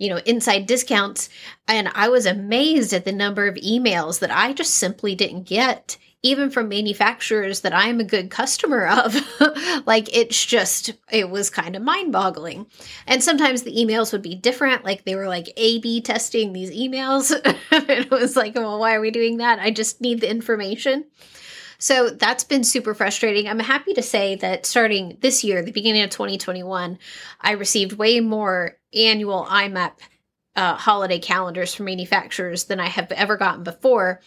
you 0.00 0.08
know, 0.08 0.18
inside 0.24 0.66
discounts. 0.66 1.28
And 1.68 1.88
I 1.94 2.08
was 2.08 2.24
amazed 2.24 2.92
at 2.94 3.04
the 3.04 3.12
number 3.12 3.46
of 3.46 3.54
emails 3.56 4.20
that 4.20 4.30
I 4.30 4.54
just 4.54 4.74
simply 4.74 5.14
didn't 5.14 5.44
get 5.44 5.98
even 6.22 6.50
from 6.50 6.68
manufacturers 6.68 7.60
that 7.60 7.74
I'm 7.74 8.00
a 8.00 8.04
good 8.04 8.30
customer 8.30 8.86
of. 8.86 9.14
like 9.86 10.14
it's 10.14 10.44
just, 10.44 10.92
it 11.10 11.30
was 11.30 11.48
kind 11.48 11.76
of 11.76 11.82
mind 11.82 12.12
boggling. 12.12 12.66
And 13.06 13.22
sometimes 13.22 13.62
the 13.62 13.74
emails 13.76 14.12
would 14.12 14.22
be 14.22 14.34
different. 14.34 14.84
Like 14.84 15.04
they 15.04 15.14
were 15.14 15.28
like 15.28 15.48
A 15.56 15.78
B 15.80 16.00
testing 16.00 16.52
these 16.52 16.70
emails. 16.70 17.32
it 17.72 18.10
was 18.10 18.36
like, 18.36 18.54
well, 18.54 18.78
why 18.78 18.94
are 18.94 19.00
we 19.00 19.10
doing 19.10 19.38
that? 19.38 19.58
I 19.60 19.70
just 19.70 20.00
need 20.00 20.20
the 20.20 20.30
information. 20.30 21.04
So 21.80 22.10
that's 22.10 22.44
been 22.44 22.62
super 22.62 22.94
frustrating. 22.94 23.48
I'm 23.48 23.58
happy 23.58 23.94
to 23.94 24.02
say 24.02 24.36
that 24.36 24.66
starting 24.66 25.16
this 25.20 25.42
year, 25.42 25.62
the 25.62 25.72
beginning 25.72 26.02
of 26.02 26.10
2021, 26.10 26.98
I 27.40 27.52
received 27.52 27.94
way 27.94 28.20
more 28.20 28.76
annual 28.94 29.46
IMAP 29.46 29.92
uh, 30.56 30.74
holiday 30.74 31.18
calendars 31.18 31.74
from 31.74 31.86
manufacturers 31.86 32.64
than 32.64 32.80
I 32.80 32.86
have 32.86 33.10
ever 33.12 33.38
gotten 33.38 33.64
before 33.64 34.20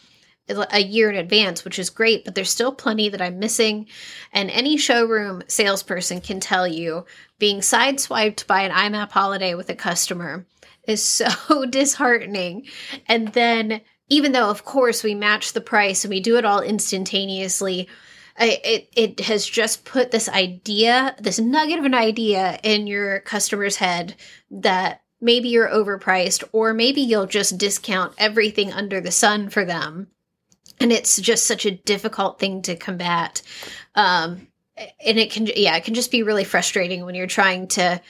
a 0.49 0.81
year 0.81 1.09
in 1.09 1.15
advance, 1.15 1.63
which 1.63 1.79
is 1.79 1.89
great, 1.89 2.25
but 2.25 2.35
there's 2.35 2.49
still 2.49 2.73
plenty 2.73 3.07
that 3.07 3.21
I'm 3.21 3.39
missing. 3.39 3.87
And 4.33 4.49
any 4.49 4.75
showroom 4.75 5.43
salesperson 5.47 6.21
can 6.21 6.39
tell 6.39 6.67
you 6.67 7.05
being 7.39 7.59
sideswiped 7.59 8.45
by 8.45 8.61
an 8.61 8.71
IMAP 8.71 9.11
holiday 9.11 9.55
with 9.55 9.69
a 9.69 9.75
customer 9.75 10.45
is 10.87 11.03
so 11.05 11.65
disheartening. 11.65 12.67
And 13.07 13.29
then, 13.29 13.81
even 14.13 14.31
though, 14.31 14.51
of 14.51 14.63
course, 14.63 15.03
we 15.03 15.15
match 15.15 15.53
the 15.53 15.61
price 15.61 16.05
and 16.05 16.09
we 16.11 16.19
do 16.19 16.37
it 16.37 16.45
all 16.45 16.61
instantaneously, 16.61 17.89
it, 18.39 18.87
it 18.95 19.19
has 19.21 19.43
just 19.43 19.85
put 19.85 20.11
this 20.11 20.29
idea, 20.29 21.15
this 21.19 21.39
nugget 21.39 21.79
of 21.79 21.85
an 21.85 21.95
idea 21.95 22.59
in 22.61 22.85
your 22.85 23.21
customer's 23.21 23.77
head 23.77 24.15
that 24.51 25.01
maybe 25.19 25.49
you're 25.49 25.67
overpriced 25.67 26.43
or 26.51 26.75
maybe 26.75 27.01
you'll 27.01 27.25
just 27.25 27.57
discount 27.57 28.13
everything 28.19 28.71
under 28.71 29.01
the 29.01 29.11
sun 29.11 29.49
for 29.49 29.65
them. 29.65 30.07
And 30.79 30.91
it's 30.91 31.19
just 31.19 31.47
such 31.47 31.65
a 31.65 31.71
difficult 31.71 32.37
thing 32.37 32.61
to 32.63 32.75
combat. 32.75 33.41
Um, 33.95 34.47
and 34.77 35.19
it 35.19 35.31
can 35.31 35.47
yeah 35.55 35.75
it 35.75 35.83
can 35.83 35.93
just 35.93 36.09
be 36.09 36.23
really 36.23 36.43
frustrating 36.43 37.05
when 37.05 37.13
you're 37.13 37.27
trying 37.27 37.67
to 37.67 38.01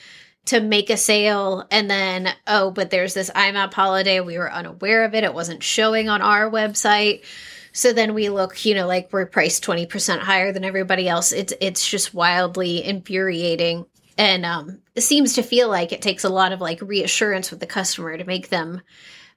to 0.46 0.60
make 0.60 0.90
a 0.90 0.96
sale 0.96 1.66
and 1.70 1.90
then 1.90 2.28
oh 2.46 2.70
but 2.70 2.90
there's 2.90 3.14
this 3.14 3.30
imap 3.30 3.72
holiday. 3.74 4.20
We 4.20 4.38
were 4.38 4.52
unaware 4.52 5.04
of 5.04 5.14
it. 5.14 5.24
It 5.24 5.34
wasn't 5.34 5.62
showing 5.62 6.08
on 6.08 6.22
our 6.22 6.50
website. 6.50 7.24
So 7.72 7.92
then 7.92 8.14
we 8.14 8.28
look 8.28 8.64
you 8.64 8.74
know 8.74 8.86
like 8.86 9.12
we're 9.12 9.26
priced 9.26 9.64
20% 9.64 10.18
higher 10.20 10.52
than 10.52 10.64
everybody 10.64 11.08
else. 11.08 11.32
It's 11.32 11.52
it's 11.60 11.88
just 11.88 12.14
wildly 12.14 12.84
infuriating. 12.84 13.86
And 14.16 14.44
um, 14.44 14.78
it 14.94 15.00
seems 15.00 15.32
to 15.34 15.42
feel 15.42 15.68
like 15.68 15.92
it 15.92 16.00
takes 16.00 16.22
a 16.22 16.28
lot 16.28 16.52
of 16.52 16.60
like 16.60 16.80
reassurance 16.80 17.50
with 17.50 17.58
the 17.58 17.66
customer 17.66 18.16
to 18.16 18.24
make 18.24 18.48
them 18.48 18.80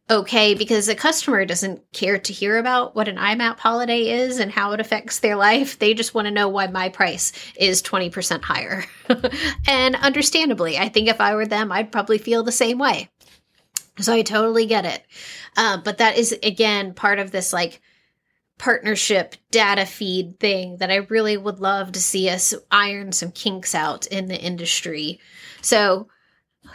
okay 0.09 0.53
because 0.53 0.87
a 0.87 0.95
customer 0.95 1.45
doesn't 1.45 1.81
care 1.91 2.17
to 2.17 2.33
hear 2.33 2.57
about 2.57 2.95
what 2.95 3.07
an 3.07 3.17
IMAP 3.17 3.59
holiday 3.59 4.09
is 4.09 4.39
and 4.39 4.51
how 4.51 4.71
it 4.71 4.79
affects 4.79 5.19
their 5.19 5.35
life. 5.35 5.79
They 5.79 5.93
just 5.93 6.13
want 6.13 6.25
to 6.27 6.33
know 6.33 6.47
why 6.47 6.67
my 6.67 6.89
price 6.89 7.33
is 7.55 7.81
20% 7.81 8.41
higher. 8.41 8.85
and 9.67 9.95
understandably, 9.95 10.77
I 10.77 10.89
think 10.89 11.09
if 11.09 11.19
I 11.19 11.35
were 11.35 11.45
them, 11.45 11.71
I'd 11.71 11.91
probably 11.91 12.17
feel 12.17 12.43
the 12.43 12.51
same 12.51 12.77
way. 12.77 13.09
So 13.99 14.13
I 14.13 14.21
totally 14.21 14.65
get 14.65 14.85
it. 14.85 15.03
Uh, 15.55 15.77
but 15.77 15.97
that 15.97 16.17
is, 16.17 16.31
again, 16.43 16.93
part 16.93 17.19
of 17.19 17.31
this 17.31 17.51
like 17.51 17.81
partnership 18.57 19.35
data 19.51 19.85
feed 19.85 20.39
thing 20.39 20.77
that 20.77 20.91
I 20.91 20.97
really 20.97 21.37
would 21.37 21.59
love 21.59 21.91
to 21.91 22.01
see 22.01 22.29
us 22.29 22.53
iron 22.71 23.11
some 23.11 23.31
kinks 23.31 23.75
out 23.75 24.07
in 24.07 24.27
the 24.27 24.39
industry. 24.39 25.19
So 25.61 26.07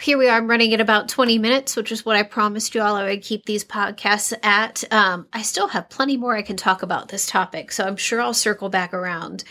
here 0.01 0.19
we 0.19 0.29
are. 0.29 0.37
I'm 0.37 0.49
running 0.49 0.73
at 0.75 0.81
about 0.81 1.09
20 1.09 1.39
minutes, 1.39 1.77
which 1.77 1.93
is 1.93 2.05
what 2.05 2.17
I 2.17 2.23
promised 2.23 2.75
you 2.75 2.81
all 2.81 2.97
I 2.97 3.05
would 3.05 3.23
keep 3.23 3.45
these 3.45 3.65
podcasts 3.65 4.33
at. 4.43 4.85
Um, 4.93 5.27
I 5.33 5.43
still 5.43 5.69
have 5.69 5.91
plenty 5.91 6.17
more 6.17 6.37
I 6.37 6.43
can 6.43 6.57
talk 6.57 6.83
about 6.83 7.09
this 7.09 7.27
topic, 7.27 7.73
so 7.73 7.85
I'm 7.85 7.97
sure 7.97 8.21
I'll 8.21 8.35
circle 8.35 8.69
back 8.69 8.93
around. 8.95 9.45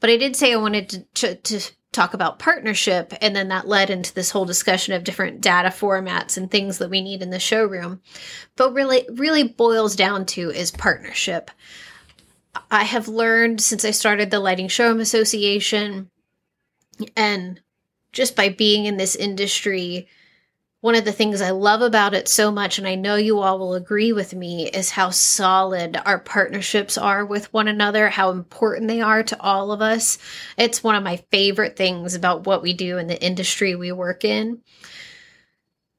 But 0.00 0.10
I 0.10 0.16
did 0.16 0.36
say 0.36 0.52
I 0.52 0.56
wanted 0.56 0.88
to, 0.90 1.04
to, 1.14 1.34
to 1.34 1.72
talk 1.92 2.14
about 2.14 2.38
partnership, 2.38 3.14
and 3.20 3.34
then 3.34 3.48
that 3.48 3.66
led 3.66 3.90
into 3.90 4.14
this 4.14 4.30
whole 4.30 4.44
discussion 4.44 4.94
of 4.94 5.04
different 5.04 5.40
data 5.40 5.70
formats 5.70 6.36
and 6.36 6.50
things 6.50 6.78
that 6.78 6.90
we 6.90 7.00
need 7.00 7.22
in 7.22 7.30
the 7.30 7.40
showroom. 7.40 8.00
But 8.56 8.74
really, 8.74 9.08
really 9.12 9.44
boils 9.44 9.96
down 9.96 10.26
to 10.26 10.50
is 10.50 10.70
partnership. 10.70 11.50
I 12.70 12.84
have 12.84 13.08
learned 13.08 13.60
since 13.60 13.84
I 13.84 13.90
started 13.90 14.30
the 14.30 14.40
Lighting 14.40 14.68
Showroom 14.68 15.00
Association 15.00 16.10
and 17.16 17.60
just 18.16 18.34
by 18.34 18.48
being 18.48 18.86
in 18.86 18.96
this 18.96 19.14
industry, 19.14 20.08
one 20.80 20.94
of 20.94 21.04
the 21.04 21.12
things 21.12 21.42
I 21.42 21.50
love 21.50 21.82
about 21.82 22.14
it 22.14 22.28
so 22.28 22.50
much, 22.50 22.78
and 22.78 22.88
I 22.88 22.94
know 22.94 23.16
you 23.16 23.40
all 23.40 23.58
will 23.58 23.74
agree 23.74 24.14
with 24.14 24.32
me, 24.34 24.70
is 24.70 24.88
how 24.88 25.10
solid 25.10 26.00
our 26.06 26.18
partnerships 26.18 26.96
are 26.96 27.26
with 27.26 27.52
one 27.52 27.68
another, 27.68 28.08
how 28.08 28.30
important 28.30 28.88
they 28.88 29.02
are 29.02 29.22
to 29.22 29.40
all 29.40 29.70
of 29.70 29.82
us. 29.82 30.16
It's 30.56 30.82
one 30.82 30.94
of 30.94 31.04
my 31.04 31.22
favorite 31.30 31.76
things 31.76 32.14
about 32.14 32.46
what 32.46 32.62
we 32.62 32.72
do 32.72 32.96
in 32.96 33.06
the 33.06 33.22
industry 33.22 33.74
we 33.74 33.92
work 33.92 34.24
in. 34.24 34.62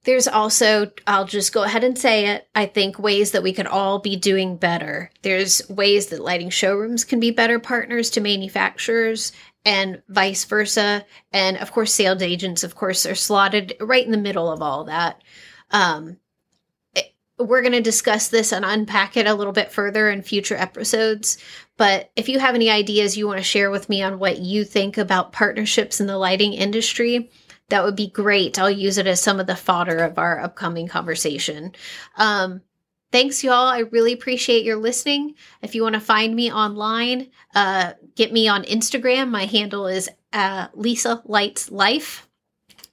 There's 0.03 0.27
also, 0.27 0.89
I'll 1.05 1.25
just 1.25 1.53
go 1.53 1.61
ahead 1.61 1.83
and 1.83 1.99
say 1.99 2.29
it, 2.29 2.47
I 2.55 2.65
think 2.65 2.97
ways 2.97 3.31
that 3.31 3.43
we 3.43 3.53
could 3.53 3.67
all 3.67 3.99
be 3.99 4.15
doing 4.15 4.57
better. 4.57 5.11
There's 5.21 5.69
ways 5.69 6.07
that 6.07 6.23
lighting 6.23 6.49
showrooms 6.49 7.03
can 7.03 7.19
be 7.19 7.29
better 7.29 7.59
partners 7.59 8.09
to 8.11 8.21
manufacturers 8.21 9.33
and 9.67 10.01
vice 10.07 10.45
versa. 10.45 11.05
And 11.33 11.57
of 11.57 11.73
course, 11.73 11.93
sales 11.93 12.21
agents, 12.21 12.63
of 12.63 12.75
course, 12.75 13.05
are 13.05 13.15
slotted 13.15 13.75
right 13.81 14.05
in 14.05 14.13
the 14.13 14.17
middle 14.17 14.49
of 14.49 14.61
all 14.61 14.85
that. 14.85 15.21
Um, 15.71 16.17
we're 17.37 17.61
going 17.61 17.73
to 17.73 17.81
discuss 17.81 18.29
this 18.29 18.53
and 18.53 18.63
unpack 18.63 19.17
it 19.17 19.27
a 19.27 19.33
little 19.33 19.51
bit 19.51 19.69
further 19.69 20.09
in 20.09 20.21
future 20.21 20.55
episodes. 20.55 21.37
But 21.75 22.11
if 22.15 22.29
you 22.29 22.39
have 22.39 22.55
any 22.55 22.69
ideas 22.69 23.17
you 23.17 23.27
want 23.27 23.39
to 23.39 23.43
share 23.43 23.69
with 23.69 23.89
me 23.89 24.01
on 24.01 24.19
what 24.19 24.39
you 24.39 24.63
think 24.63 24.97
about 24.97 25.33
partnerships 25.33 25.99
in 25.99 26.07
the 26.07 26.17
lighting 26.17 26.53
industry, 26.53 27.29
that 27.67 27.83
would 27.83 27.97
be 27.97 28.07
great. 28.07 28.57
I'll 28.57 28.71
use 28.71 28.97
it 28.97 29.05
as 29.05 29.21
some 29.21 29.41
of 29.41 29.47
the 29.47 29.55
fodder 29.57 29.97
of 29.97 30.17
our 30.17 30.39
upcoming 30.39 30.87
conversation. 30.87 31.73
Um, 32.15 32.61
thanks, 33.11 33.43
y'all. 33.43 33.67
I 33.67 33.79
really 33.79 34.13
appreciate 34.13 34.65
your 34.65 34.77
listening. 34.77 35.35
If 35.61 35.75
you 35.75 35.83
want 35.83 35.95
to 35.95 36.01
find 36.01 36.35
me 36.35 36.51
online, 36.51 37.29
uh, 37.55 37.93
get 38.15 38.31
me 38.31 38.47
on 38.47 38.63
Instagram. 38.63 39.29
My 39.29 39.45
handle 39.45 39.87
is 39.87 40.09
uh, 40.33 40.67
Lisa 40.73 41.21
Lights 41.25 41.71
Life 41.71 42.27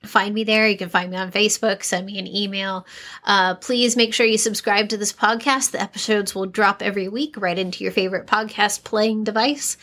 find 0.06 0.34
me 0.34 0.44
there. 0.44 0.68
You 0.68 0.76
can 0.76 0.88
find 0.88 1.10
me 1.10 1.16
on 1.16 1.32
Facebook, 1.32 1.82
send 1.82 2.06
me 2.06 2.18
an 2.18 2.26
email. 2.26 2.86
Uh, 3.24 3.54
please 3.56 3.96
make 3.96 4.14
sure 4.14 4.26
you 4.26 4.38
subscribe 4.38 4.88
to 4.90 4.96
this 4.96 5.12
podcast. 5.12 5.70
The 5.70 5.82
episodes 5.82 6.34
will 6.34 6.46
drop 6.46 6.82
every 6.82 7.08
week 7.08 7.36
right 7.36 7.58
into 7.58 7.84
your 7.84 7.92
favorite 7.92 8.26
podcast 8.26 8.84
playing 8.84 9.24
device. 9.24 9.76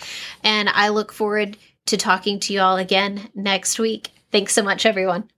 And 0.43 0.69
I 0.69 0.89
look 0.89 1.11
forward 1.11 1.57
to 1.87 1.97
talking 1.97 2.39
to 2.41 2.53
you 2.53 2.61
all 2.61 2.77
again 2.77 3.29
next 3.35 3.79
week. 3.79 4.11
Thanks 4.31 4.53
so 4.53 4.63
much, 4.63 4.85
everyone. 4.85 5.29